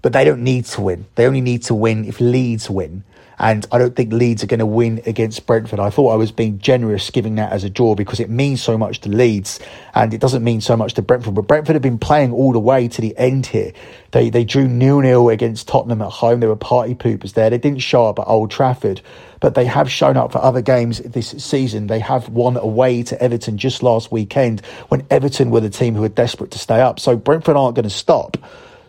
but 0.00 0.14
they 0.14 0.24
don't 0.24 0.42
need 0.42 0.64
to 0.66 0.80
win. 0.80 1.06
They 1.16 1.26
only 1.26 1.42
need 1.42 1.64
to 1.64 1.74
win 1.74 2.06
if 2.06 2.20
Leeds 2.20 2.70
win. 2.70 3.04
And 3.38 3.66
I 3.70 3.78
don't 3.78 3.94
think 3.94 4.12
Leeds 4.12 4.42
are 4.42 4.48
going 4.48 4.58
to 4.58 4.66
win 4.66 5.00
against 5.06 5.46
Brentford. 5.46 5.78
I 5.78 5.90
thought 5.90 6.10
I 6.10 6.16
was 6.16 6.32
being 6.32 6.58
generous 6.58 7.08
giving 7.10 7.36
that 7.36 7.52
as 7.52 7.64
a 7.64 7.70
draw 7.70 7.94
because 7.94 8.20
it 8.20 8.28
means 8.28 8.62
so 8.62 8.76
much 8.76 9.00
to 9.02 9.08
Leeds 9.08 9.60
and 9.94 10.12
it 10.12 10.20
doesn't 10.20 10.42
mean 10.42 10.60
so 10.60 10.76
much 10.76 10.94
to 10.94 11.02
Brentford. 11.02 11.34
But 11.34 11.46
Brentford 11.46 11.74
have 11.74 11.82
been 11.82 11.98
playing 11.98 12.32
all 12.32 12.52
the 12.52 12.58
way 12.58 12.88
to 12.88 13.00
the 13.00 13.16
end 13.16 13.46
here. 13.46 13.72
They 14.10 14.30
they 14.30 14.44
drew 14.44 14.66
nil 14.66 15.00
nil 15.00 15.28
against 15.28 15.68
Tottenham 15.68 16.02
at 16.02 16.10
home. 16.10 16.40
They 16.40 16.46
were 16.46 16.56
party 16.56 16.94
poopers 16.94 17.34
there. 17.34 17.50
They 17.50 17.58
didn't 17.58 17.80
show 17.80 18.06
up 18.06 18.18
at 18.18 18.26
Old 18.26 18.50
Trafford, 18.50 19.02
but 19.40 19.54
they 19.54 19.66
have 19.66 19.90
shown 19.90 20.16
up 20.16 20.32
for 20.32 20.38
other 20.38 20.62
games 20.62 20.98
this 21.00 21.30
season. 21.30 21.86
They 21.86 22.00
have 22.00 22.28
won 22.28 22.56
away 22.56 23.02
to 23.04 23.22
Everton 23.22 23.58
just 23.58 23.82
last 23.82 24.10
weekend 24.10 24.64
when 24.88 25.06
Everton 25.10 25.50
were 25.50 25.60
the 25.60 25.70
team 25.70 25.94
who 25.94 26.00
were 26.00 26.08
desperate 26.08 26.50
to 26.52 26.58
stay 26.58 26.80
up. 26.80 26.98
So 26.98 27.16
Brentford 27.16 27.56
aren't 27.56 27.76
going 27.76 27.84
to 27.84 27.90
stop. 27.90 28.36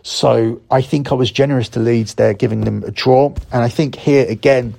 So 0.02 0.62
I 0.72 0.82
think 0.82 1.12
I 1.12 1.16
was 1.16 1.32
generous 1.32 1.70
to 1.70 1.80
Leeds 1.80 2.16
there, 2.16 2.34
giving 2.34 2.62
them 2.62 2.84
a 2.84 2.92
draw. 2.92 3.34
And 3.52 3.64
I 3.64 3.70
think 3.70 3.96
here 3.96 4.26
again, 4.28 4.76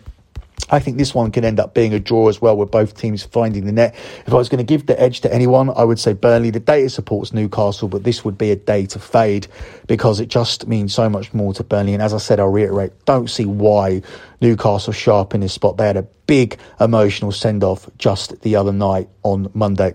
I 0.72 0.78
think 0.78 0.98
this 0.98 1.14
one 1.14 1.32
can 1.32 1.44
end 1.44 1.58
up 1.58 1.74
being 1.74 1.94
a 1.94 1.98
draw 1.98 2.28
as 2.28 2.40
well, 2.40 2.56
with 2.56 2.70
both 2.70 2.96
teams 2.96 3.24
finding 3.24 3.66
the 3.66 3.72
net. 3.72 3.94
If 4.26 4.32
I 4.32 4.36
was 4.36 4.48
going 4.48 4.58
to 4.58 4.64
give 4.64 4.86
the 4.86 5.00
edge 5.00 5.20
to 5.22 5.34
anyone, 5.34 5.70
I 5.70 5.84
would 5.84 5.98
say 5.98 6.12
Burnley. 6.12 6.50
The 6.50 6.60
data 6.60 6.88
supports 6.90 7.32
Newcastle, 7.32 7.88
but 7.88 8.04
this 8.04 8.24
would 8.24 8.38
be 8.38 8.50
a 8.50 8.56
day 8.56 8.86
to 8.86 8.98
fade 8.98 9.48
because 9.88 10.20
it 10.20 10.28
just 10.28 10.68
means 10.68 10.94
so 10.94 11.08
much 11.08 11.34
more 11.34 11.52
to 11.54 11.64
Burnley. 11.64 11.94
And 11.94 12.02
as 12.02 12.14
I 12.14 12.18
said, 12.18 12.38
I'll 12.38 12.48
reiterate, 12.48 12.92
don't 13.04 13.28
see 13.28 13.46
why 13.46 14.02
Newcastle 14.40 14.92
sharp 14.92 15.34
in 15.34 15.40
this 15.40 15.52
spot. 15.52 15.76
They 15.76 15.86
had 15.86 15.96
a 15.96 16.06
big 16.26 16.58
emotional 16.78 17.32
send 17.32 17.64
off 17.64 17.88
just 17.98 18.40
the 18.42 18.56
other 18.56 18.72
night 18.72 19.08
on 19.22 19.50
Monday. 19.54 19.94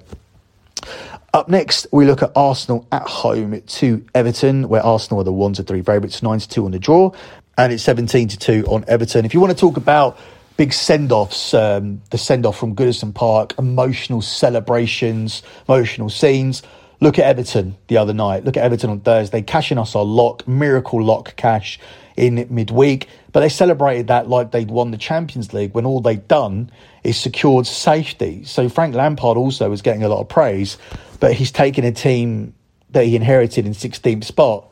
Up 1.35 1.49
next, 1.49 1.85
we 1.91 2.05
look 2.05 2.23
at 2.23 2.31
Arsenal 2.33 2.87
at 2.93 3.01
home 3.01 3.59
to 3.59 4.05
Everton, 4.15 4.69
where 4.69 4.81
Arsenal 4.81 5.19
are 5.19 5.25
the 5.25 5.33
1 5.33 5.51
to 5.51 5.63
3 5.63 5.81
favourites, 5.81 6.23
9 6.23 6.39
to 6.39 6.47
2 6.47 6.63
on 6.63 6.71
the 6.71 6.79
draw, 6.79 7.11
and 7.57 7.73
it's 7.73 7.83
17 7.83 8.29
to 8.29 8.37
2 8.37 8.65
on 8.67 8.85
Everton. 8.87 9.25
If 9.25 9.33
you 9.33 9.41
want 9.41 9.51
to 9.51 9.59
talk 9.59 9.75
about 9.75 10.17
big 10.55 10.71
send 10.71 11.11
offs, 11.11 11.53
um, 11.53 12.01
the 12.09 12.17
send 12.17 12.45
off 12.45 12.57
from 12.57 12.73
Goodison 12.73 13.13
Park, 13.13 13.53
emotional 13.59 14.21
celebrations, 14.21 15.43
emotional 15.67 16.09
scenes. 16.09 16.63
Look 17.01 17.19
at 17.19 17.25
Everton 17.25 17.75
the 17.87 17.97
other 17.97 18.13
night. 18.13 18.45
Look 18.45 18.55
at 18.55 18.63
Everton 18.63 18.89
on 18.89 19.01
Thursday, 19.01 19.41
cashing 19.41 19.77
us 19.77 19.93
our 19.93 20.05
lock, 20.05 20.47
miracle 20.47 21.03
lock 21.03 21.35
cash 21.35 21.81
in 22.17 22.47
midweek. 22.49 23.07
But 23.31 23.41
they 23.41 23.49
celebrated 23.49 24.07
that 24.07 24.29
like 24.29 24.51
they'd 24.51 24.69
won 24.69 24.91
the 24.91 24.97
Champions 24.97 25.53
League 25.53 25.73
when 25.73 25.85
all 25.85 26.01
they'd 26.01 26.27
done 26.27 26.71
is 27.03 27.17
secured 27.17 27.67
safety. 27.67 28.43
So 28.45 28.69
Frank 28.69 28.95
Lampard 28.95 29.37
also 29.37 29.69
was 29.69 29.81
getting 29.81 30.03
a 30.03 30.09
lot 30.09 30.21
of 30.21 30.29
praise, 30.29 30.77
but 31.19 31.33
he's 31.33 31.51
taken 31.51 31.83
a 31.83 31.91
team 31.91 32.53
that 32.91 33.05
he 33.05 33.15
inherited 33.15 33.65
in 33.65 33.73
16th 33.73 34.23
spot 34.23 34.67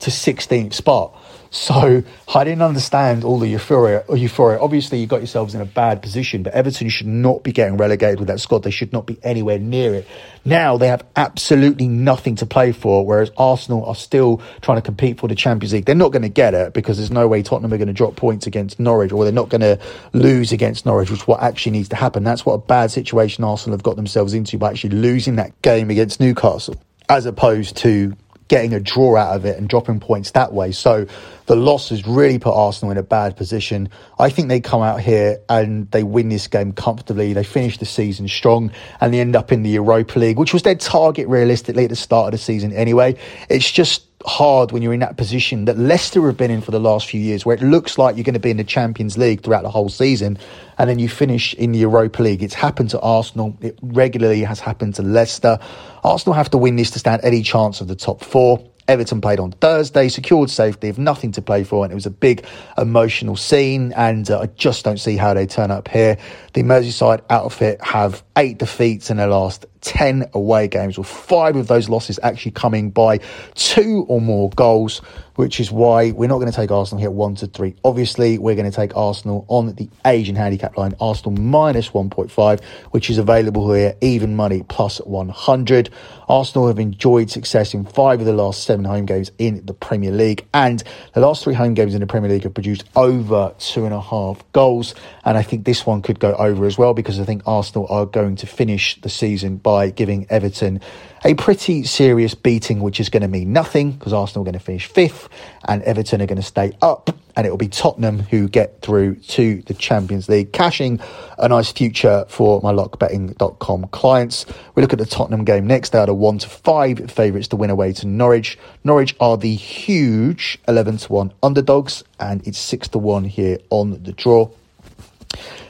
to 0.00 0.10
16th 0.10 0.74
spot. 0.74 1.16
So 1.54 2.02
I 2.34 2.42
didn't 2.42 2.62
understand 2.62 3.22
all 3.22 3.38
the 3.38 3.46
euphoria. 3.46 4.04
Euphoria. 4.12 4.58
Obviously, 4.58 4.98
you 4.98 5.06
got 5.06 5.18
yourselves 5.18 5.54
in 5.54 5.60
a 5.60 5.64
bad 5.64 6.02
position, 6.02 6.42
but 6.42 6.52
Everton 6.52 6.88
should 6.88 7.06
not 7.06 7.44
be 7.44 7.52
getting 7.52 7.76
relegated 7.76 8.18
with 8.18 8.26
that 8.26 8.40
squad. 8.40 8.64
They 8.64 8.72
should 8.72 8.92
not 8.92 9.06
be 9.06 9.20
anywhere 9.22 9.60
near 9.60 9.94
it. 9.94 10.08
Now 10.44 10.76
they 10.78 10.88
have 10.88 11.06
absolutely 11.14 11.86
nothing 11.86 12.34
to 12.36 12.46
play 12.46 12.72
for, 12.72 13.06
whereas 13.06 13.30
Arsenal 13.36 13.84
are 13.86 13.94
still 13.94 14.42
trying 14.62 14.78
to 14.78 14.82
compete 14.82 15.20
for 15.20 15.28
the 15.28 15.36
Champions 15.36 15.72
League. 15.72 15.84
They're 15.84 15.94
not 15.94 16.10
going 16.10 16.22
to 16.22 16.28
get 16.28 16.54
it 16.54 16.72
because 16.72 16.96
there's 16.96 17.12
no 17.12 17.28
way 17.28 17.44
Tottenham 17.44 17.72
are 17.72 17.78
going 17.78 17.86
to 17.86 17.94
drop 17.94 18.16
points 18.16 18.48
against 18.48 18.80
Norwich, 18.80 19.12
or 19.12 19.22
they're 19.22 19.32
not 19.32 19.48
going 19.48 19.60
to 19.60 19.78
lose 20.12 20.50
against 20.50 20.84
Norwich, 20.84 21.08
which 21.08 21.20
is 21.20 21.28
what 21.28 21.40
actually 21.40 21.70
needs 21.70 21.88
to 21.90 21.96
happen. 21.96 22.24
That's 22.24 22.44
what 22.44 22.54
a 22.54 22.58
bad 22.58 22.90
situation 22.90 23.44
Arsenal 23.44 23.76
have 23.76 23.84
got 23.84 23.94
themselves 23.94 24.34
into 24.34 24.58
by 24.58 24.70
actually 24.70 24.96
losing 24.96 25.36
that 25.36 25.62
game 25.62 25.88
against 25.88 26.18
Newcastle, 26.18 26.74
as 27.08 27.26
opposed 27.26 27.76
to 27.76 28.16
getting 28.54 28.72
a 28.72 28.78
draw 28.78 29.16
out 29.16 29.34
of 29.34 29.44
it 29.44 29.58
and 29.58 29.68
dropping 29.68 29.98
points 29.98 30.30
that 30.30 30.52
way. 30.52 30.70
So 30.70 31.08
the 31.46 31.56
loss 31.56 31.88
has 31.88 32.06
really 32.06 32.38
put 32.38 32.54
Arsenal 32.54 32.92
in 32.92 32.98
a 32.98 33.02
bad 33.02 33.36
position. 33.36 33.88
I 34.16 34.30
think 34.30 34.46
they 34.46 34.60
come 34.60 34.80
out 34.80 35.00
here 35.00 35.40
and 35.48 35.90
they 35.90 36.04
win 36.04 36.28
this 36.28 36.46
game 36.46 36.70
comfortably. 36.70 37.32
They 37.32 37.42
finish 37.42 37.78
the 37.78 37.84
season 37.84 38.28
strong 38.28 38.70
and 39.00 39.12
they 39.12 39.18
end 39.18 39.34
up 39.34 39.50
in 39.50 39.64
the 39.64 39.70
Europa 39.70 40.20
League, 40.20 40.38
which 40.38 40.52
was 40.52 40.62
their 40.62 40.76
target 40.76 41.26
realistically 41.26 41.82
at 41.82 41.90
the 41.90 41.96
start 41.96 42.26
of 42.26 42.30
the 42.30 42.38
season 42.38 42.72
anyway. 42.72 43.16
It's 43.48 43.68
just 43.68 44.06
hard 44.26 44.72
when 44.72 44.82
you're 44.82 44.94
in 44.94 45.00
that 45.00 45.16
position 45.16 45.66
that 45.66 45.78
Leicester 45.78 46.24
have 46.26 46.36
been 46.36 46.50
in 46.50 46.60
for 46.60 46.70
the 46.70 46.80
last 46.80 47.06
few 47.06 47.20
years, 47.20 47.44
where 47.44 47.56
it 47.56 47.62
looks 47.62 47.98
like 47.98 48.16
you're 48.16 48.24
going 48.24 48.34
to 48.34 48.40
be 48.40 48.50
in 48.50 48.56
the 48.56 48.64
Champions 48.64 49.18
League 49.18 49.42
throughout 49.42 49.62
the 49.62 49.70
whole 49.70 49.88
season, 49.88 50.38
and 50.78 50.88
then 50.88 50.98
you 50.98 51.08
finish 51.08 51.54
in 51.54 51.72
the 51.72 51.78
Europa 51.78 52.22
League. 52.22 52.42
It's 52.42 52.54
happened 52.54 52.90
to 52.90 53.00
Arsenal. 53.00 53.56
It 53.60 53.78
regularly 53.82 54.42
has 54.42 54.60
happened 54.60 54.94
to 54.96 55.02
Leicester. 55.02 55.58
Arsenal 56.02 56.34
have 56.34 56.50
to 56.50 56.58
win 56.58 56.76
this 56.76 56.90
to 56.92 56.98
stand 56.98 57.22
any 57.22 57.42
chance 57.42 57.80
of 57.80 57.88
the 57.88 57.96
top 57.96 58.22
four. 58.24 58.64
Everton 58.86 59.20
played 59.20 59.40
on 59.40 59.52
Thursday, 59.52 60.08
secured 60.08 60.50
safety, 60.50 60.88
have 60.88 60.98
nothing 60.98 61.32
to 61.32 61.42
play 61.42 61.64
for, 61.64 61.84
and 61.84 61.92
it 61.92 61.94
was 61.94 62.06
a 62.06 62.10
big 62.10 62.44
emotional 62.76 63.36
scene. 63.36 63.92
And 63.96 64.30
uh, 64.30 64.40
I 64.40 64.46
just 64.46 64.84
don't 64.84 64.98
see 64.98 65.16
how 65.16 65.32
they 65.34 65.46
turn 65.46 65.70
up 65.70 65.88
here. 65.88 66.18
The 66.52 66.62
Merseyside 66.62 67.22
outfit 67.30 67.82
have 67.82 68.22
eight 68.36 68.58
defeats 68.58 69.10
in 69.10 69.16
their 69.16 69.28
last 69.28 69.64
10 69.80 70.30
away 70.34 70.68
games, 70.68 70.98
with 70.98 71.06
five 71.06 71.56
of 71.56 71.66
those 71.68 71.88
losses 71.88 72.18
actually 72.22 72.52
coming 72.52 72.90
by 72.90 73.18
two 73.54 74.04
or 74.08 74.20
more 74.20 74.50
goals 74.50 75.00
which 75.36 75.60
is 75.60 75.70
why 75.70 76.10
we're 76.12 76.28
not 76.28 76.38
going 76.38 76.50
to 76.50 76.56
take 76.56 76.70
Arsenal 76.70 77.00
here 77.00 77.10
one 77.10 77.34
to 77.36 77.46
three. 77.46 77.74
Obviously, 77.84 78.38
we're 78.38 78.54
going 78.54 78.70
to 78.70 78.76
take 78.76 78.96
Arsenal 78.96 79.44
on 79.48 79.74
the 79.74 79.88
Asian 80.04 80.36
handicap 80.36 80.76
line, 80.76 80.94
Arsenal 81.00 81.40
minus 81.40 81.90
1.5, 81.90 82.62
which 82.90 83.10
is 83.10 83.18
available 83.18 83.72
here, 83.72 83.94
even 84.00 84.36
money 84.36 84.64
plus 84.68 84.98
100. 84.98 85.90
Arsenal 86.28 86.68
have 86.68 86.78
enjoyed 86.78 87.30
success 87.30 87.74
in 87.74 87.84
five 87.84 88.20
of 88.20 88.26
the 88.26 88.32
last 88.32 88.64
seven 88.64 88.84
home 88.84 89.06
games 89.06 89.30
in 89.38 89.64
the 89.66 89.74
Premier 89.74 90.10
League, 90.10 90.46
and 90.54 90.82
the 91.12 91.20
last 91.20 91.44
three 91.44 91.54
home 91.54 91.74
games 91.74 91.94
in 91.94 92.00
the 92.00 92.06
Premier 92.06 92.30
League 92.30 92.44
have 92.44 92.54
produced 92.54 92.84
over 92.96 93.54
two 93.58 93.84
and 93.84 93.94
a 93.94 94.00
half 94.00 94.44
goals. 94.52 94.94
And 95.24 95.36
I 95.36 95.42
think 95.42 95.64
this 95.64 95.84
one 95.84 96.02
could 96.02 96.20
go 96.20 96.34
over 96.34 96.64
as 96.66 96.78
well 96.78 96.94
because 96.94 97.20
I 97.20 97.24
think 97.24 97.42
Arsenal 97.46 97.86
are 97.88 98.06
going 98.06 98.36
to 98.36 98.46
finish 98.46 99.00
the 99.00 99.08
season 99.08 99.56
by 99.56 99.90
giving 99.90 100.26
Everton 100.30 100.80
a 101.24 101.34
pretty 101.34 101.84
serious 101.84 102.34
beating, 102.34 102.80
which 102.80 103.00
is 103.00 103.08
going 103.08 103.22
to 103.22 103.28
mean 103.28 103.52
nothing 103.52 103.92
because 103.92 104.12
Arsenal 104.12 104.42
are 104.42 104.44
going 104.44 104.58
to 104.58 104.64
finish 104.64 104.86
fifth 104.86 105.28
and 105.66 105.82
Everton 105.84 106.20
are 106.20 106.26
going 106.26 106.36
to 106.36 106.42
stay 106.42 106.76
up. 106.82 107.16
And 107.36 107.46
it 107.46 107.50
will 107.50 107.56
be 107.56 107.68
Tottenham 107.68 108.20
who 108.20 108.48
get 108.48 108.80
through 108.80 109.16
to 109.16 109.60
the 109.62 109.74
Champions 109.74 110.28
League, 110.28 110.52
cashing 110.52 111.00
a 111.36 111.48
nice 111.48 111.72
future 111.72 112.24
for 112.28 112.60
my 112.60 112.72
lockbetting.com 112.72 113.88
clients. 113.88 114.46
We 114.74 114.82
look 114.82 114.92
at 114.92 115.00
the 115.00 115.06
Tottenham 115.06 115.44
game 115.44 115.66
next. 115.66 115.90
They 115.90 115.98
are 115.98 116.06
the 116.06 116.14
one 116.14 116.38
to 116.38 116.48
five 116.48 117.10
favourites 117.10 117.48
to 117.48 117.56
win 117.56 117.70
away 117.70 117.92
to 117.94 118.06
Norwich. 118.06 118.56
Norwich 118.84 119.16
are 119.18 119.36
the 119.36 119.54
huge 119.54 120.60
11 120.68 120.98
to 120.98 121.12
1 121.12 121.32
underdogs, 121.42 122.04
and 122.20 122.46
it's 122.46 122.58
6 122.58 122.88
to 122.88 122.98
1 122.98 123.24
here 123.24 123.58
on 123.70 124.02
the 124.04 124.12
draw 124.12 124.48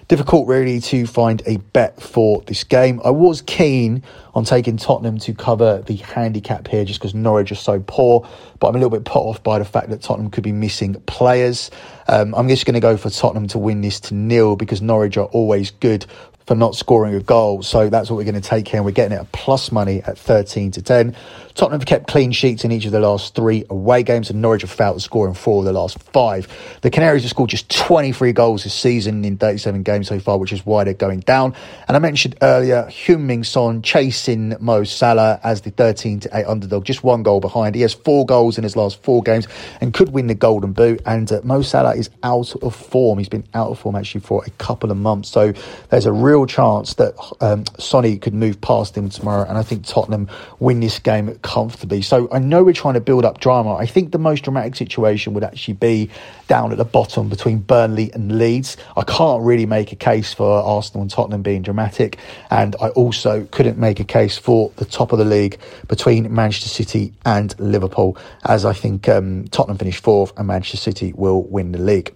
difficult 0.08 0.46
really 0.46 0.80
to 0.80 1.06
find 1.06 1.42
a 1.46 1.56
bet 1.56 2.00
for 2.00 2.42
this 2.42 2.62
game. 2.64 3.00
I 3.04 3.10
was 3.10 3.40
keen 3.42 4.02
on 4.34 4.44
taking 4.44 4.76
Tottenham 4.76 5.18
to 5.18 5.32
cover 5.32 5.82
the 5.82 5.96
handicap 5.96 6.66
here 6.68 6.84
just 6.84 6.98
because 6.98 7.14
Norwich 7.14 7.52
are 7.52 7.56
so 7.56 7.82
poor, 7.86 8.28
but 8.58 8.68
I'm 8.68 8.74
a 8.74 8.78
little 8.78 8.90
bit 8.90 9.04
put 9.04 9.20
off 9.20 9.42
by 9.42 9.58
the 9.58 9.64
fact 9.64 9.90
that 9.90 10.02
Tottenham 10.02 10.30
could 10.30 10.44
be 10.44 10.52
missing 10.52 10.94
players. 11.06 11.70
Um, 12.08 12.34
I'm 12.34 12.48
just 12.48 12.66
going 12.66 12.74
to 12.74 12.80
go 12.80 12.96
for 12.96 13.10
Tottenham 13.10 13.46
to 13.48 13.58
win 13.58 13.80
this 13.80 14.00
to 14.00 14.14
nil 14.14 14.56
because 14.56 14.82
Norwich 14.82 15.16
are 15.16 15.26
always 15.26 15.70
good 15.70 16.06
for 16.46 16.54
not 16.54 16.74
scoring 16.74 17.14
a 17.14 17.20
goal. 17.20 17.62
So 17.62 17.88
that's 17.88 18.10
what 18.10 18.16
we're 18.16 18.24
going 18.24 18.40
to 18.40 18.40
take 18.40 18.68
here. 18.68 18.78
And 18.78 18.84
we're 18.84 18.92
getting 18.92 19.16
it 19.16 19.20
at 19.20 19.32
plus 19.32 19.72
money 19.72 20.02
at 20.02 20.18
13 20.18 20.72
to 20.72 20.82
10. 20.82 21.16
Tottenham 21.54 21.80
have 21.80 21.86
kept 21.86 22.08
clean 22.08 22.32
sheets 22.32 22.64
in 22.64 22.72
each 22.72 22.84
of 22.84 22.92
the 22.92 23.00
last 23.00 23.34
three 23.34 23.64
away 23.70 24.02
games, 24.02 24.28
and 24.28 24.42
Norwich 24.42 24.62
have 24.62 24.70
failed 24.70 24.96
to 24.96 25.00
score 25.00 25.28
in 25.28 25.34
four 25.34 25.60
of 25.60 25.64
the 25.64 25.72
last 25.72 26.02
five. 26.02 26.48
The 26.82 26.90
Canaries 26.90 27.22
have 27.22 27.30
scored 27.30 27.50
just 27.50 27.70
23 27.70 28.32
goals 28.32 28.64
this 28.64 28.74
season 28.74 29.24
in 29.24 29.38
37 29.38 29.84
games 29.84 30.08
so 30.08 30.18
far, 30.18 30.36
which 30.36 30.52
is 30.52 30.66
why 30.66 30.84
they're 30.84 30.94
going 30.94 31.20
down. 31.20 31.54
And 31.86 31.96
I 31.96 32.00
mentioned 32.00 32.36
earlier, 32.42 32.86
Heung-min 32.90 33.44
Son 33.44 33.82
chasing 34.24 34.56
Mo 34.60 34.84
Salah 34.84 35.38
as 35.42 35.60
the 35.62 35.70
13 35.70 36.20
to 36.20 36.30
8 36.32 36.46
underdog, 36.46 36.84
just 36.84 37.04
one 37.04 37.22
goal 37.22 37.40
behind. 37.40 37.74
He 37.74 37.82
has 37.82 37.92
four 37.92 38.24
goals 38.24 38.56
in 38.56 38.64
his 38.64 38.76
last 38.76 39.02
four 39.02 39.22
games 39.22 39.46
and 39.80 39.92
could 39.92 40.10
win 40.10 40.28
the 40.28 40.34
Golden 40.34 40.72
Boot. 40.72 41.02
And 41.04 41.30
uh, 41.30 41.40
Mo 41.44 41.62
Salah 41.62 41.94
is 41.94 42.10
out 42.22 42.54
of 42.62 42.74
form. 42.74 43.18
He's 43.18 43.28
been 43.28 43.44
out 43.54 43.70
of 43.70 43.78
form 43.78 43.96
actually 43.96 44.22
for 44.22 44.42
a 44.46 44.50
couple 44.50 44.90
of 44.90 44.96
months. 44.96 45.28
So 45.28 45.52
there's 45.90 46.06
a 46.06 46.12
real 46.12 46.46
chance 46.46 46.94
that 46.94 47.14
um, 47.40 47.64
Sonny 47.78 48.18
could 48.18 48.34
move 48.34 48.60
past 48.60 48.96
him 48.96 49.10
tomorrow. 49.10 49.46
And 49.46 49.58
I 49.58 49.62
think 49.62 49.84
Tottenham 49.84 50.28
win 50.58 50.80
this 50.80 50.98
game 50.98 51.38
comfortably. 51.40 52.02
So 52.02 52.28
I 52.32 52.38
know 52.38 52.64
we're 52.64 52.72
trying 52.72 52.94
to 52.94 53.00
build 53.00 53.24
up 53.24 53.40
drama. 53.40 53.74
I 53.74 53.86
think 53.86 54.12
the 54.12 54.18
most 54.18 54.44
dramatic 54.44 54.74
situation 54.74 55.34
would 55.34 55.44
actually 55.44 55.74
be 55.74 56.10
down 56.48 56.72
at 56.72 56.78
the 56.78 56.84
bottom 56.84 57.28
between 57.28 57.58
Burnley 57.58 58.12
and 58.12 58.38
Leeds. 58.38 58.76
I 58.96 59.02
can't 59.02 59.42
really 59.42 59.66
make 59.66 59.92
a 59.92 59.96
case 59.96 60.32
for 60.32 60.46
Arsenal 60.46 61.02
and 61.02 61.10
Tottenham 61.10 61.42
being 61.42 61.62
dramatic. 61.62 62.18
And 62.50 62.76
I 62.80 62.88
also 62.90 63.44
couldn't 63.50 63.78
make 63.78 64.00
a 64.00 64.04
case 64.04 64.36
for 64.38 64.72
the 64.76 64.84
top 64.84 65.12
of 65.12 65.18
the 65.18 65.24
league 65.24 65.58
between 65.88 66.32
Manchester 66.34 66.68
City 66.68 67.12
and 67.24 67.58
Liverpool, 67.58 68.16
as 68.44 68.64
I 68.64 68.72
think 68.72 69.08
um, 69.08 69.46
Tottenham 69.48 69.78
finished 69.78 70.02
fourth 70.02 70.32
and 70.36 70.46
Manchester 70.46 70.76
City 70.76 71.12
will 71.14 71.42
win 71.44 71.72
the 71.72 71.78
league. 71.78 72.14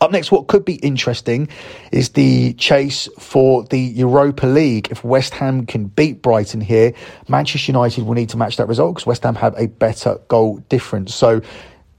Up 0.00 0.10
next, 0.10 0.30
what 0.30 0.46
could 0.46 0.64
be 0.64 0.74
interesting 0.76 1.48
is 1.90 2.10
the 2.10 2.52
chase 2.54 3.08
for 3.18 3.64
the 3.64 3.80
Europa 3.80 4.46
League. 4.46 4.88
If 4.90 5.02
West 5.02 5.32
Ham 5.34 5.64
can 5.64 5.86
beat 5.86 6.20
Brighton 6.20 6.60
here, 6.60 6.92
Manchester 7.28 7.72
United 7.72 8.04
will 8.04 8.14
need 8.14 8.28
to 8.30 8.36
match 8.36 8.58
that 8.58 8.68
result 8.68 8.96
because 8.96 9.06
West 9.06 9.22
Ham 9.22 9.34
have 9.36 9.54
a 9.56 9.68
better 9.68 10.18
goal 10.28 10.58
difference. 10.68 11.14
So 11.14 11.40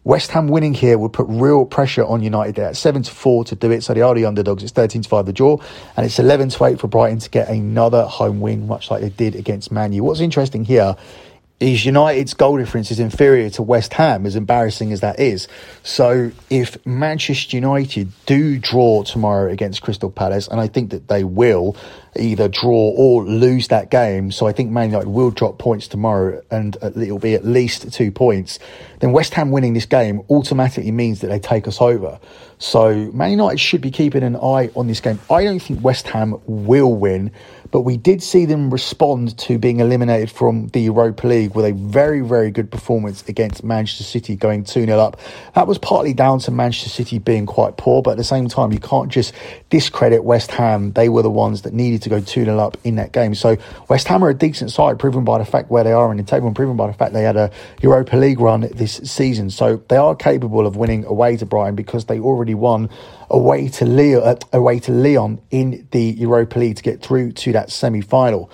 West 0.07 0.31
Ham 0.31 0.47
winning 0.47 0.73
here 0.73 0.97
would 0.97 1.11
put 1.11 1.25
real 1.27 1.65
pressure 1.65 2.05
on 2.05 2.23
United 2.23 2.55
there 2.55 2.69
at 2.69 2.77
7 2.77 3.03
to 3.03 3.11
4 3.11 3.43
to 3.43 3.55
do 3.55 3.71
it. 3.71 3.83
So 3.83 3.93
they 3.93 3.99
are 3.99 4.15
the 4.15 4.23
underdogs. 4.23 4.63
It's 4.63 4.71
13 4.71 5.01
to 5.01 5.09
5 5.09 5.25
the 5.25 5.33
draw. 5.33 5.57
And 5.97 6.05
it's 6.05 6.17
11 6.17 6.47
to 6.47 6.63
8 6.63 6.79
for 6.79 6.87
Brighton 6.87 7.19
to 7.19 7.29
get 7.29 7.49
another 7.49 8.05
home 8.05 8.39
win, 8.39 8.67
much 8.67 8.89
like 8.89 9.01
they 9.01 9.09
did 9.09 9.35
against 9.35 9.69
Man 9.69 9.91
U. 9.91 10.05
What's 10.05 10.21
interesting 10.21 10.63
here 10.63 10.95
is 11.59 11.85
United's 11.85 12.33
goal 12.35 12.57
difference 12.57 12.89
is 12.89 13.01
inferior 13.01 13.49
to 13.49 13.63
West 13.63 13.91
Ham, 13.95 14.25
as 14.25 14.37
embarrassing 14.37 14.93
as 14.93 15.01
that 15.01 15.19
is. 15.19 15.49
So 15.83 16.31
if 16.49 16.85
Manchester 16.85 17.57
United 17.57 18.09
do 18.25 18.59
draw 18.59 19.03
tomorrow 19.03 19.51
against 19.51 19.81
Crystal 19.81 20.09
Palace, 20.09 20.47
and 20.47 20.61
I 20.61 20.67
think 20.67 20.91
that 20.91 21.09
they 21.09 21.25
will 21.25 21.75
either 22.19 22.47
draw 22.47 22.91
or 22.95 23.23
lose 23.23 23.67
that 23.69 23.91
game, 23.91 24.31
so 24.31 24.47
I 24.47 24.51
think 24.51 24.71
Man 24.71 24.89
United 24.89 25.09
will 25.09 25.31
drop 25.31 25.57
points 25.57 25.87
tomorrow, 25.87 26.41
and 26.51 26.77
it'll 26.81 27.19
be 27.19 27.33
at 27.33 27.45
least 27.45 27.91
two 27.93 28.11
points. 28.11 28.59
Then 28.99 29.11
West 29.11 29.33
Ham 29.35 29.51
winning 29.51 29.73
this 29.73 29.85
game 29.85 30.21
automatically 30.29 30.91
means 30.91 31.21
that 31.21 31.27
they 31.27 31.39
take 31.39 31.67
us 31.67 31.81
over. 31.81 32.19
So 32.59 32.93
Man 33.13 33.31
United 33.31 33.59
should 33.59 33.81
be 33.81 33.91
keeping 33.91 34.23
an 34.23 34.35
eye 34.35 34.71
on 34.75 34.87
this 34.87 34.99
game. 34.99 35.19
I 35.29 35.43
don't 35.43 35.59
think 35.59 35.83
West 35.83 36.07
Ham 36.07 36.35
will 36.47 36.93
win. 36.93 37.31
But 37.71 37.81
we 37.81 37.97
did 37.97 38.23
see 38.23 38.45
them 38.45 38.69
respond 38.69 39.37
to 39.39 39.57
being 39.57 39.79
eliminated 39.79 40.31
from 40.31 40.67
the 40.69 40.81
Europa 40.81 41.27
League 41.27 41.53
with 41.55 41.65
a 41.65 41.73
very, 41.73 42.21
very 42.21 42.51
good 42.51 42.71
performance 42.71 43.27
against 43.27 43.63
Manchester 43.63 44.03
City, 44.03 44.35
going 44.35 44.63
2 44.63 44.85
0 44.85 44.97
up. 44.99 45.19
That 45.55 45.67
was 45.67 45.77
partly 45.77 46.13
down 46.13 46.39
to 46.39 46.51
Manchester 46.51 46.89
City 46.89 47.19
being 47.19 47.45
quite 47.45 47.77
poor, 47.77 48.01
but 48.01 48.11
at 48.11 48.17
the 48.17 48.23
same 48.23 48.47
time, 48.47 48.71
you 48.71 48.79
can't 48.79 49.11
just 49.11 49.33
discredit 49.69 50.23
West 50.23 50.51
Ham. 50.51 50.93
They 50.93 51.09
were 51.09 51.21
the 51.21 51.29
ones 51.29 51.63
that 51.63 51.73
needed 51.73 52.01
to 52.03 52.06
go 52.09 52.19
2 52.19 52.45
0 52.45 52.59
up 52.59 52.77
in 52.83 52.95
that 52.95 53.11
game. 53.11 53.35
So 53.35 53.57
West 53.89 54.07
Ham 54.07 54.23
are 54.23 54.29
a 54.29 54.33
decent 54.33 54.71
side, 54.71 54.99
proven 54.99 55.23
by 55.23 55.37
the 55.37 55.45
fact 55.45 55.69
where 55.69 55.83
they 55.83 55.91
are 55.91 56.11
in 56.11 56.17
the 56.17 56.23
table 56.23 56.47
and 56.47 56.55
proven 56.55 56.75
by 56.75 56.87
the 56.87 56.93
fact 56.93 57.13
they 57.13 57.23
had 57.23 57.37
a 57.37 57.51
Europa 57.81 58.15
League 58.17 58.39
run 58.39 58.61
this 58.61 58.95
season. 59.03 59.49
So 59.49 59.77
they 59.89 59.97
are 59.97 60.15
capable 60.15 60.65
of 60.65 60.75
winning 60.75 61.05
away 61.05 61.37
to 61.37 61.45
Brighton 61.45 61.75
because 61.75 62.05
they 62.05 62.19
already 62.19 62.53
won 62.53 62.89
away 63.29 63.69
to 63.69 63.85
Lyon, 63.85 64.23
uh, 64.23 64.35
away 64.53 64.79
to 64.79 64.91
Lyon 64.91 65.39
in 65.51 65.87
the 65.91 66.03
Europa 66.03 66.59
League 66.59 66.77
to 66.77 66.83
get 66.83 67.01
through 67.01 67.33
to 67.33 67.51
that 67.53 67.71
semi-final. 67.71 68.49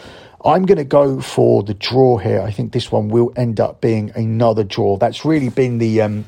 I'm 0.46 0.66
going 0.66 0.78
to 0.78 0.84
go 0.84 1.22
for 1.22 1.64
the 1.64 1.74
draw 1.74 2.18
here. 2.18 2.42
I 2.42 2.52
think 2.52 2.74
this 2.74 2.92
one 2.92 3.08
will 3.08 3.32
end 3.38 3.62
up 3.62 3.80
being 3.80 4.12
another 4.14 4.66
draw. 4.66 4.98
That's 4.98 5.24
really 5.24 5.50
been 5.50 5.78
the 5.78 6.02
um, 6.02 6.26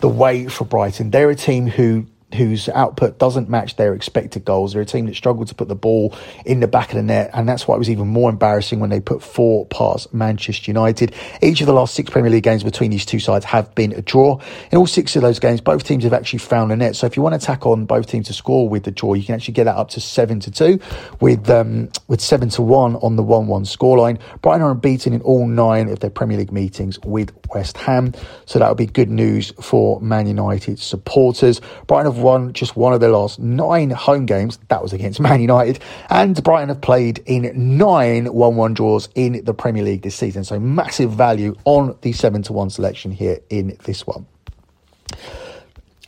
the 0.00 0.08
way 0.08 0.46
for 0.48 0.64
Brighton. 0.64 1.10
They're 1.10 1.28
a 1.28 1.36
team 1.36 1.66
who 1.66 2.06
whose 2.34 2.68
output 2.68 3.18
doesn't 3.18 3.48
match 3.48 3.76
their 3.76 3.94
expected 3.94 4.44
goals. 4.44 4.72
They're 4.72 4.82
a 4.82 4.86
team 4.86 5.06
that 5.06 5.16
struggled 5.16 5.48
to 5.48 5.54
put 5.54 5.68
the 5.68 5.74
ball 5.74 6.14
in 6.44 6.60
the 6.60 6.68
back 6.68 6.90
of 6.90 6.96
the 6.96 7.02
net, 7.02 7.30
and 7.34 7.48
that's 7.48 7.66
why 7.66 7.74
it 7.74 7.78
was 7.78 7.90
even 7.90 8.08
more 8.08 8.30
embarrassing 8.30 8.80
when 8.80 8.90
they 8.90 9.00
put 9.00 9.22
four 9.22 9.66
past 9.66 10.12
Manchester 10.14 10.70
United. 10.70 11.14
Each 11.42 11.60
of 11.60 11.66
the 11.66 11.72
last 11.72 11.94
six 11.94 12.10
Premier 12.10 12.30
League 12.30 12.44
games 12.44 12.62
between 12.62 12.90
these 12.90 13.04
two 13.06 13.20
sides 13.20 13.44
have 13.46 13.74
been 13.74 13.92
a 13.92 14.02
draw. 14.02 14.40
In 14.70 14.78
all 14.78 14.86
six 14.86 15.16
of 15.16 15.22
those 15.22 15.38
games, 15.38 15.60
both 15.60 15.84
teams 15.84 16.04
have 16.04 16.12
actually 16.12 16.38
found 16.38 16.72
a 16.72 16.76
net. 16.76 16.96
So 16.96 17.06
if 17.06 17.16
you 17.16 17.22
want 17.22 17.40
to 17.40 17.44
tack 17.44 17.66
on 17.66 17.86
both 17.86 18.06
teams 18.06 18.26
to 18.28 18.32
score 18.32 18.68
with 18.68 18.84
the 18.84 18.90
draw, 18.90 19.14
you 19.14 19.24
can 19.24 19.34
actually 19.34 19.54
get 19.54 19.64
that 19.64 19.76
up 19.76 19.90
to 19.90 20.00
seven 20.00 20.40
to 20.40 20.50
two, 20.50 20.80
with 21.20 21.48
um, 21.50 21.90
with 22.08 22.20
seven 22.20 22.48
to 22.50 22.62
one 22.62 22.96
on 22.96 23.16
the 23.16 23.22
one-one 23.22 23.64
scoreline. 23.64 24.20
Brighton 24.42 24.62
are 24.62 24.70
unbeaten 24.70 25.12
in 25.12 25.20
all 25.22 25.46
nine 25.46 25.88
of 25.88 26.00
their 26.00 26.10
Premier 26.10 26.38
League 26.38 26.52
meetings 26.52 26.98
with 27.00 27.32
West 27.54 27.76
Ham, 27.78 28.14
so 28.46 28.58
that 28.58 28.68
would 28.68 28.78
be 28.78 28.86
good 28.86 29.10
news 29.10 29.52
for 29.60 30.00
Man 30.00 30.26
United 30.26 30.78
supporters. 30.78 31.60
Brighton 31.86 32.12
have 32.12 32.19
won 32.20 32.52
just 32.52 32.76
one 32.76 32.92
of 32.92 33.00
their 33.00 33.10
last 33.10 33.38
nine 33.38 33.90
home 33.90 34.26
games. 34.26 34.58
That 34.68 34.82
was 34.82 34.92
against 34.92 35.20
Man 35.28 35.40
United. 35.40 35.82
And 36.08 36.42
Brighton 36.42 36.68
have 36.68 36.80
played 36.80 37.22
in 37.26 37.78
nine 37.78 38.32
1 38.32 38.56
1 38.56 38.74
draws 38.74 39.08
in 39.14 39.44
the 39.44 39.54
Premier 39.54 39.82
League 39.82 40.02
this 40.02 40.16
season. 40.16 40.44
So 40.44 40.58
massive 40.58 41.12
value 41.12 41.56
on 41.64 41.96
the 42.02 42.12
7 42.12 42.42
to 42.44 42.52
1 42.52 42.70
selection 42.70 43.10
here 43.10 43.40
in 43.50 43.76
this 43.84 44.06
one. 44.06 44.26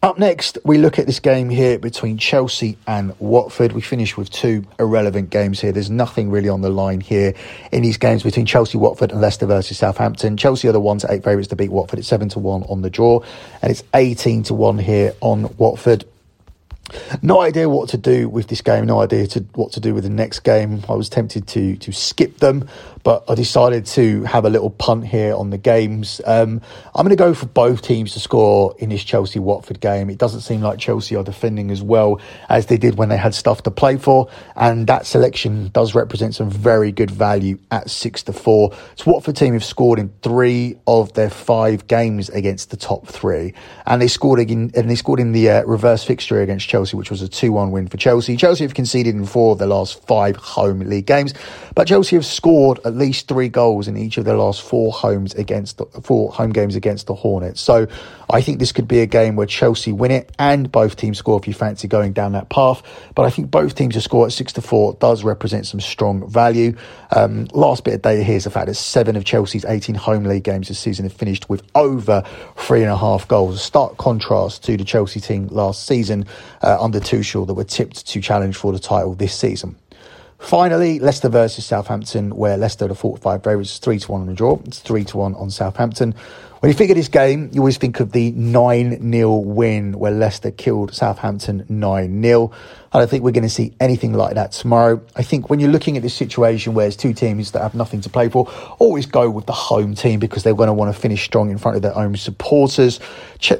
Up 0.04 0.18
next, 0.18 0.58
we 0.64 0.78
look 0.78 0.98
at 0.98 1.06
this 1.06 1.20
game 1.20 1.48
here 1.48 1.78
between 1.78 2.18
Chelsea 2.18 2.76
and 2.88 3.14
Watford. 3.20 3.70
We 3.70 3.80
finish 3.80 4.16
with 4.16 4.30
two 4.30 4.66
irrelevant 4.80 5.30
games 5.30 5.60
here. 5.60 5.70
There's 5.70 5.90
nothing 5.90 6.28
really 6.28 6.48
on 6.48 6.60
the 6.60 6.70
line 6.70 7.00
here 7.00 7.34
in 7.70 7.82
these 7.82 7.98
games 7.98 8.24
between 8.24 8.44
Chelsea, 8.44 8.76
Watford, 8.78 9.12
and 9.12 9.20
Leicester 9.20 9.46
versus 9.46 9.78
Southampton. 9.78 10.36
Chelsea 10.36 10.66
are 10.66 10.72
the 10.72 10.80
one 10.80 10.98
to 10.98 11.12
eight 11.12 11.22
favourites 11.22 11.50
to 11.50 11.56
beat 11.56 11.70
Watford. 11.70 12.00
It's 12.00 12.08
seven 12.08 12.28
to 12.30 12.40
one 12.40 12.64
on 12.64 12.82
the 12.82 12.90
draw, 12.90 13.20
and 13.62 13.70
it's 13.70 13.84
eighteen 13.94 14.42
to 14.44 14.54
one 14.54 14.76
here 14.76 15.14
on 15.20 15.54
Watford. 15.56 16.04
no 17.22 17.40
idea 17.40 17.68
what 17.68 17.88
to 17.90 17.96
do 17.96 18.28
with 18.28 18.48
this 18.48 18.60
game. 18.60 18.86
No 18.86 19.00
idea 19.00 19.28
to 19.28 19.40
what 19.54 19.70
to 19.72 19.80
do 19.80 19.94
with 19.94 20.02
the 20.02 20.10
next 20.10 20.40
game. 20.40 20.82
I 20.88 20.94
was 20.94 21.08
tempted 21.08 21.46
to 21.46 21.76
to 21.76 21.92
skip 21.92 22.38
them, 22.38 22.68
but 23.02 23.24
I 23.28 23.34
decided 23.34 23.86
to 23.86 24.22
have 24.24 24.44
a 24.44 24.50
little 24.50 24.70
punt 24.70 25.06
here 25.06 25.34
on 25.34 25.50
the 25.50 25.58
games. 25.58 26.20
Um, 26.24 26.60
I'm 26.94 27.04
going 27.04 27.10
to 27.10 27.16
go 27.16 27.34
for 27.34 27.46
both 27.46 27.82
teams 27.82 28.12
to 28.12 28.20
score 28.20 28.74
in 28.78 28.90
this 28.90 29.02
Chelsea 29.02 29.38
Watford 29.38 29.80
game. 29.80 30.10
It 30.10 30.18
doesn't 30.18 30.42
seem 30.42 30.60
like 30.60 30.78
Chelsea 30.78 31.16
are 31.16 31.24
defending 31.24 31.70
as 31.70 31.82
well 31.82 32.20
as 32.48 32.66
they 32.66 32.76
did 32.76 32.96
when 32.96 33.08
they 33.08 33.16
had 33.16 33.34
stuff 33.34 33.62
to 33.64 33.70
play 33.70 33.96
for, 33.96 34.28
and 34.56 34.86
that 34.86 35.06
selection 35.06 35.68
does 35.68 35.94
represent 35.94 36.34
some 36.34 36.50
very 36.50 36.92
good 36.92 37.10
value 37.10 37.58
at 37.70 37.90
six 37.90 38.22
to 38.24 38.32
four. 38.32 38.72
It's 38.92 39.04
Watford 39.06 39.36
team 39.36 39.54
have 39.54 39.64
scored 39.64 39.98
in 39.98 40.12
three 40.22 40.76
of 40.86 41.12
their 41.14 41.30
five 41.30 41.86
games 41.86 42.28
against 42.30 42.70
the 42.70 42.76
top 42.76 43.06
three, 43.06 43.54
and 43.86 44.00
they 44.00 44.08
scored 44.08 44.38
in 44.38 44.70
and 44.74 44.90
they 44.90 44.94
scored 44.94 45.20
in 45.20 45.32
the 45.32 45.50
uh, 45.50 45.62
reverse 45.64 46.04
fixture 46.04 46.40
against 46.40 46.68
Chelsea, 46.68 46.96
which 46.96 47.10
was 47.10 47.22
a 47.22 47.28
two-one 47.28 47.70
win 47.70 47.88
for 47.88 47.96
Chelsea. 47.96 48.36
Chelsea 48.36 48.64
have 48.64 48.74
conceded 48.74 49.14
in 49.14 49.26
four 49.26 49.52
of 49.52 49.58
their 49.58 49.68
last 49.68 50.04
five 50.06 50.36
home 50.36 50.80
league 50.80 51.06
games, 51.06 51.34
but 51.74 51.86
Chelsea 51.86 52.16
have 52.16 52.26
scored 52.26 52.78
at 52.84 52.91
least 52.94 53.28
three 53.28 53.48
goals 53.48 53.88
in 53.88 53.96
each 53.96 54.18
of 54.18 54.24
their 54.24 54.36
last 54.36 54.62
four 54.62 54.92
homes 54.92 55.34
against 55.34 55.78
the, 55.78 55.86
four 56.02 56.32
home 56.32 56.50
games 56.50 56.76
against 56.76 57.06
the 57.06 57.14
Hornets. 57.14 57.60
So 57.60 57.86
I 58.30 58.40
think 58.40 58.58
this 58.58 58.72
could 58.72 58.88
be 58.88 59.00
a 59.00 59.06
game 59.06 59.36
where 59.36 59.46
Chelsea 59.46 59.92
win 59.92 60.10
it 60.10 60.32
and 60.38 60.70
both 60.70 60.96
teams 60.96 61.18
score 61.18 61.38
if 61.38 61.46
you 61.46 61.54
fancy 61.54 61.88
going 61.88 62.12
down 62.12 62.32
that 62.32 62.48
path. 62.48 62.82
But 63.14 63.24
I 63.24 63.30
think 63.30 63.50
both 63.50 63.74
teams 63.74 63.94
to 63.94 64.00
score 64.00 64.26
at 64.26 64.32
six 64.32 64.52
to 64.54 64.62
four 64.62 64.94
does 64.94 65.24
represent 65.24 65.66
some 65.66 65.80
strong 65.80 66.28
value. 66.28 66.76
Um, 67.14 67.46
last 67.52 67.84
bit 67.84 67.94
of 67.94 68.02
data 68.02 68.22
here 68.22 68.36
is 68.36 68.44
the 68.44 68.50
fact 68.50 68.66
that 68.66 68.74
seven 68.74 69.16
of 69.16 69.24
Chelsea's 69.24 69.64
18 69.64 69.94
home 69.94 70.24
league 70.24 70.44
games 70.44 70.68
this 70.68 70.78
season 70.78 71.04
have 71.04 71.12
finished 71.12 71.48
with 71.48 71.62
over 71.74 72.24
three 72.56 72.82
and 72.82 72.90
a 72.90 72.96
half 72.96 73.28
goals. 73.28 73.56
A 73.56 73.58
stark 73.58 73.96
contrast 73.96 74.64
to 74.64 74.76
the 74.76 74.84
Chelsea 74.84 75.20
team 75.20 75.48
last 75.48 75.86
season 75.86 76.26
uh, 76.62 76.82
under 76.82 77.00
Tuchel 77.00 77.46
that 77.46 77.54
were 77.54 77.64
tipped 77.64 78.06
to 78.06 78.20
challenge 78.20 78.56
for 78.56 78.72
the 78.72 78.78
title 78.78 79.14
this 79.14 79.34
season. 79.34 79.76
Finally, 80.42 80.98
Leicester 80.98 81.28
versus 81.28 81.64
Southampton, 81.64 82.36
where 82.36 82.56
Leicester 82.56 82.88
the 82.88 82.94
45 82.94 83.44
favourites, 83.44 83.78
3 83.78 83.98
to 84.00 84.12
1 84.12 84.20
on 84.22 84.26
the 84.26 84.34
draw. 84.34 84.58
It's 84.66 84.80
3 84.80 85.04
to 85.04 85.16
1 85.16 85.34
on 85.36 85.50
Southampton. 85.50 86.14
When 86.62 86.70
you 86.70 86.78
figure 86.78 86.94
this 86.94 87.08
game, 87.08 87.50
you 87.52 87.60
always 87.60 87.76
think 87.76 87.98
of 87.98 88.12
the 88.12 88.30
9 88.30 89.12
0 89.12 89.34
win 89.38 89.98
where 89.98 90.12
Leicester 90.12 90.52
killed 90.52 90.94
Southampton 90.94 91.66
9 91.68 92.22
0. 92.22 92.52
I 92.94 92.98
don't 92.98 93.08
think 93.08 93.24
we're 93.24 93.32
going 93.32 93.42
to 93.42 93.48
see 93.48 93.74
anything 93.80 94.12
like 94.12 94.34
that 94.34 94.52
tomorrow. 94.52 95.00
I 95.16 95.22
think 95.22 95.48
when 95.48 95.60
you're 95.60 95.70
looking 95.70 95.96
at 95.96 96.02
this 96.02 96.12
situation 96.12 96.74
where 96.74 96.84
there's 96.84 96.96
two 96.96 97.14
teams 97.14 97.52
that 97.52 97.62
have 97.62 97.74
nothing 97.74 98.02
to 98.02 98.10
play 98.10 98.28
for, 98.28 98.48
always 98.78 99.06
go 99.06 99.30
with 99.30 99.46
the 99.46 99.52
home 99.52 99.94
team 99.94 100.20
because 100.20 100.42
they're 100.42 100.54
going 100.54 100.66
to 100.66 100.74
want 100.74 100.94
to 100.94 101.00
finish 101.00 101.24
strong 101.24 101.50
in 101.50 101.56
front 101.56 101.76
of 101.76 101.82
their 101.82 101.96
own 101.96 102.14
supporters. 102.16 103.00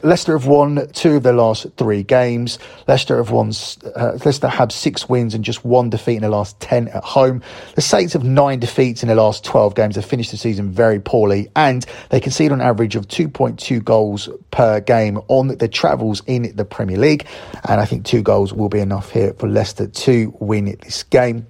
Leicester 0.02 0.38
have 0.38 0.46
won 0.46 0.86
two 0.92 1.16
of 1.16 1.22
their 1.22 1.32
last 1.32 1.66
three 1.78 2.02
games. 2.02 2.58
Leicester 2.86 3.16
have 3.16 3.30
won. 3.30 3.52
Uh, 3.96 4.18
Leicester 4.24 4.48
have 4.48 4.70
six 4.70 5.08
wins 5.08 5.34
and 5.34 5.42
just 5.42 5.64
one 5.64 5.88
defeat 5.88 6.16
in 6.16 6.22
the 6.22 6.28
last 6.28 6.60
ten 6.60 6.88
at 6.88 7.02
home. 7.02 7.42
The 7.74 7.80
Saints 7.80 8.12
have 8.12 8.22
nine 8.22 8.60
defeats 8.60 9.02
in 9.02 9.08
the 9.08 9.14
last 9.14 9.44
twelve 9.44 9.74
games. 9.74 9.94
They've 9.94 10.04
finished 10.04 10.30
the 10.30 10.36
season 10.36 10.70
very 10.70 11.00
poorly, 11.00 11.50
and 11.56 11.84
they 12.10 12.20
concede 12.20 12.52
on 12.52 12.60
average 12.60 12.91
of 12.96 13.08
two 13.08 13.28
point 13.28 13.58
two 13.58 13.80
goals 13.80 14.28
per 14.50 14.80
game 14.80 15.18
on 15.28 15.48
their 15.56 15.68
travels 15.68 16.22
in 16.26 16.54
the 16.54 16.64
Premier 16.66 16.98
League. 16.98 17.26
And 17.66 17.80
I 17.80 17.86
think 17.86 18.04
two 18.04 18.22
goals 18.22 18.52
will 18.52 18.68
be 18.68 18.80
enough 18.80 19.10
here 19.10 19.22
here 19.22 19.34
for 19.34 19.48
Leicester 19.48 19.86
to 19.86 20.34
win 20.40 20.76
this 20.82 21.02
game. 21.04 21.46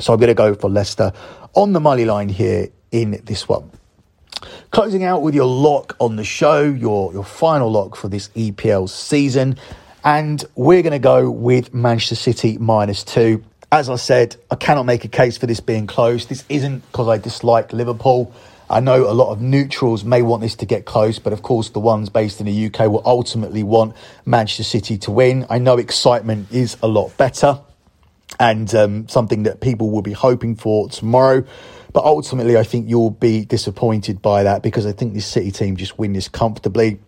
So 0.00 0.12
I'm 0.12 0.20
going 0.20 0.28
to 0.28 0.34
go 0.34 0.54
for 0.54 0.68
Leicester 0.68 1.12
on 1.54 1.72
the 1.72 1.80
money 1.80 2.04
line 2.04 2.28
here 2.28 2.68
in 2.90 3.20
this 3.24 3.48
one. 3.48 3.70
Closing 4.70 5.02
out 5.04 5.22
with 5.22 5.34
your 5.34 5.46
lock 5.46 5.96
on 5.98 6.16
the 6.16 6.24
show, 6.24 6.62
your, 6.62 7.12
your 7.12 7.24
final 7.24 7.70
lock 7.70 7.96
for 7.96 8.08
this 8.08 8.28
EPL 8.28 8.88
season. 8.88 9.56
And 10.04 10.44
we're 10.54 10.82
going 10.82 10.92
to 10.92 10.98
go 10.98 11.30
with 11.30 11.74
Manchester 11.74 12.14
City 12.14 12.58
minus 12.58 13.02
two. 13.02 13.42
As 13.72 13.90
I 13.90 13.96
said, 13.96 14.36
I 14.50 14.54
cannot 14.54 14.84
make 14.84 15.04
a 15.04 15.08
case 15.08 15.36
for 15.36 15.46
this 15.46 15.60
being 15.60 15.86
close. 15.86 16.26
This 16.26 16.44
isn't 16.48 16.80
because 16.90 17.08
I 17.08 17.18
dislike 17.18 17.72
Liverpool. 17.72 18.32
I 18.70 18.80
know 18.80 19.10
a 19.10 19.12
lot 19.12 19.32
of 19.32 19.40
neutrals 19.40 20.04
may 20.04 20.20
want 20.20 20.42
this 20.42 20.54
to 20.56 20.66
get 20.66 20.84
close, 20.84 21.18
but 21.18 21.32
of 21.32 21.42
course, 21.42 21.70
the 21.70 21.80
ones 21.80 22.10
based 22.10 22.40
in 22.40 22.46
the 22.46 22.66
UK 22.66 22.80
will 22.90 23.02
ultimately 23.04 23.62
want 23.62 23.96
Manchester 24.26 24.62
City 24.62 24.98
to 24.98 25.10
win. 25.10 25.46
I 25.48 25.58
know 25.58 25.78
excitement 25.78 26.52
is 26.52 26.76
a 26.82 26.88
lot 26.88 27.16
better 27.16 27.60
and 28.38 28.72
um, 28.74 29.08
something 29.08 29.44
that 29.44 29.60
people 29.60 29.90
will 29.90 30.02
be 30.02 30.12
hoping 30.12 30.54
for 30.54 30.88
tomorrow. 30.90 31.44
But 31.94 32.04
ultimately, 32.04 32.58
I 32.58 32.62
think 32.62 32.88
you'll 32.90 33.10
be 33.10 33.46
disappointed 33.46 34.20
by 34.20 34.42
that 34.42 34.62
because 34.62 34.84
I 34.84 34.92
think 34.92 35.14
this 35.14 35.26
City 35.26 35.50
team 35.50 35.76
just 35.76 35.98
win 35.98 36.12
this 36.12 36.28
comfortably. 36.28 37.00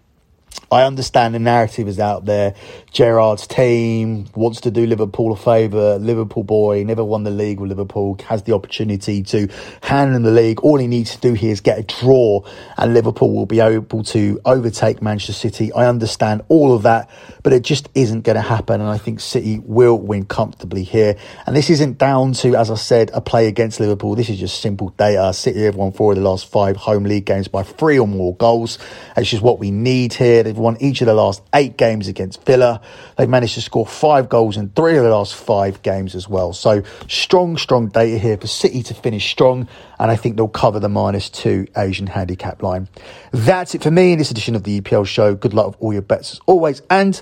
I 0.73 0.85
understand 0.85 1.35
the 1.35 1.41
narrative 1.41 1.89
is 1.89 1.99
out 1.99 2.27
there. 2.27 2.55
Gerrard's 2.93 3.47
team 3.49 4.27
wants 4.37 4.61
to 4.61 4.71
do 4.71 4.87
Liverpool 4.87 5.33
a 5.33 5.37
favour. 5.37 5.99
Liverpool 5.99 6.45
boy 6.45 6.85
never 6.85 7.03
won 7.03 7.25
the 7.25 7.31
league 7.31 7.59
with 7.59 7.71
Liverpool, 7.71 8.17
has 8.29 8.45
the 8.45 8.55
opportunity 8.55 9.23
to 9.25 9.49
hand 9.83 10.15
in 10.15 10.23
the 10.23 10.31
league. 10.31 10.61
All 10.61 10.79
he 10.79 10.87
needs 10.87 11.17
to 11.17 11.21
do 11.21 11.33
here 11.35 11.51
is 11.51 11.61
get 11.61 11.79
a 11.79 11.83
draw, 11.83 12.43
and 12.77 12.95
Liverpool 12.95 13.33
will 13.35 13.47
be 13.47 13.59
able 13.59 14.05
to 14.05 14.41
overtake 14.45 15.03
Manchester 15.03 15.33
City. 15.33 15.73
I 15.73 15.87
understand 15.87 16.43
all 16.49 16.73
of 16.73 16.83
that, 16.83 17.11
but 17.43 17.53
it 17.53 17.63
just 17.63 17.89
isn't 17.95 18.23
going 18.23 18.37
to 18.37 18.43
happen. 18.43 18.81
And 18.81 18.89
I 18.89 18.99
think 18.99 19.19
City 19.19 19.59
will 19.59 19.99
win 19.99 20.25
comfortably 20.25 20.85
here. 20.85 21.17
And 21.47 21.57
this 21.57 21.71
isn't 21.71 21.99
down 21.99 22.33
to, 22.35 22.55
as 22.55 22.71
I 22.71 22.77
said, 22.77 23.11
a 23.13 23.21
play 23.21 23.49
against 23.49 23.81
Liverpool. 23.81 24.15
This 24.15 24.29
is 24.29 24.39
just 24.39 24.63
simple 24.63 24.91
data. 24.91 25.33
City 25.33 25.65
have 25.65 25.75
won 25.75 25.91
four 25.91 26.13
of 26.13 26.19
the 26.19 26.25
last 26.25 26.49
five 26.49 26.77
home 26.77 27.05
league 27.05 27.25
games 27.25 27.49
by 27.49 27.65
three 27.65 27.99
or 27.99 28.07
more 28.07 28.37
goals. 28.37 28.79
It's 29.17 29.31
just 29.31 29.43
what 29.43 29.59
we 29.59 29.73
need 29.73 30.15
here. 30.15 30.40
They've 30.43 30.57
won 30.57 30.77
each 30.81 31.01
of 31.01 31.07
the 31.07 31.15
last 31.15 31.43
eight 31.55 31.77
games 31.77 32.09
against 32.09 32.45
Villa. 32.45 32.81
They've 33.17 33.29
managed 33.29 33.55
to 33.55 33.61
score 33.61 33.87
five 33.87 34.29
goals 34.29 34.57
in 34.57 34.71
three 34.71 34.97
of 34.97 35.05
the 35.05 35.11
last 35.11 35.35
five 35.35 35.83
games 35.83 36.15
as 36.15 36.29
well. 36.29 36.53
So 36.53 36.83
strong, 37.09 37.57
strong 37.57 37.89
data 37.89 38.19
here 38.19 38.37
for 38.37 38.47
City 38.47 38.83
to 38.85 38.95
finish 38.95 39.31
strong. 39.31 39.69
And 39.99 40.11
I 40.11 40.17
think 40.17 40.37
they'll 40.37 40.49
cover 40.49 40.81
the 40.81 40.89
minus 40.89 41.31
two 41.31 41.67
Asian 41.77 42.07
handicap 42.07 42.63
line. 42.63 42.89
That's 43.33 43.75
it 43.75 43.83
for 43.83 43.91
me 43.91 44.13
in 44.13 44.19
this 44.19 44.31
edition 44.31 44.55
of 44.55 44.65
the 44.65 44.81
EPL 44.81 45.07
show. 45.07 45.35
Good 45.35 45.55
luck 45.55 45.69
with 45.69 45.77
all 45.81 45.93
your 45.93 46.03
bets 46.03 46.33
as 46.33 46.41
always. 46.47 46.83
And 46.91 47.21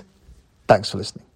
thanks 0.67 0.89
for 0.89 0.97
listening. 0.97 1.28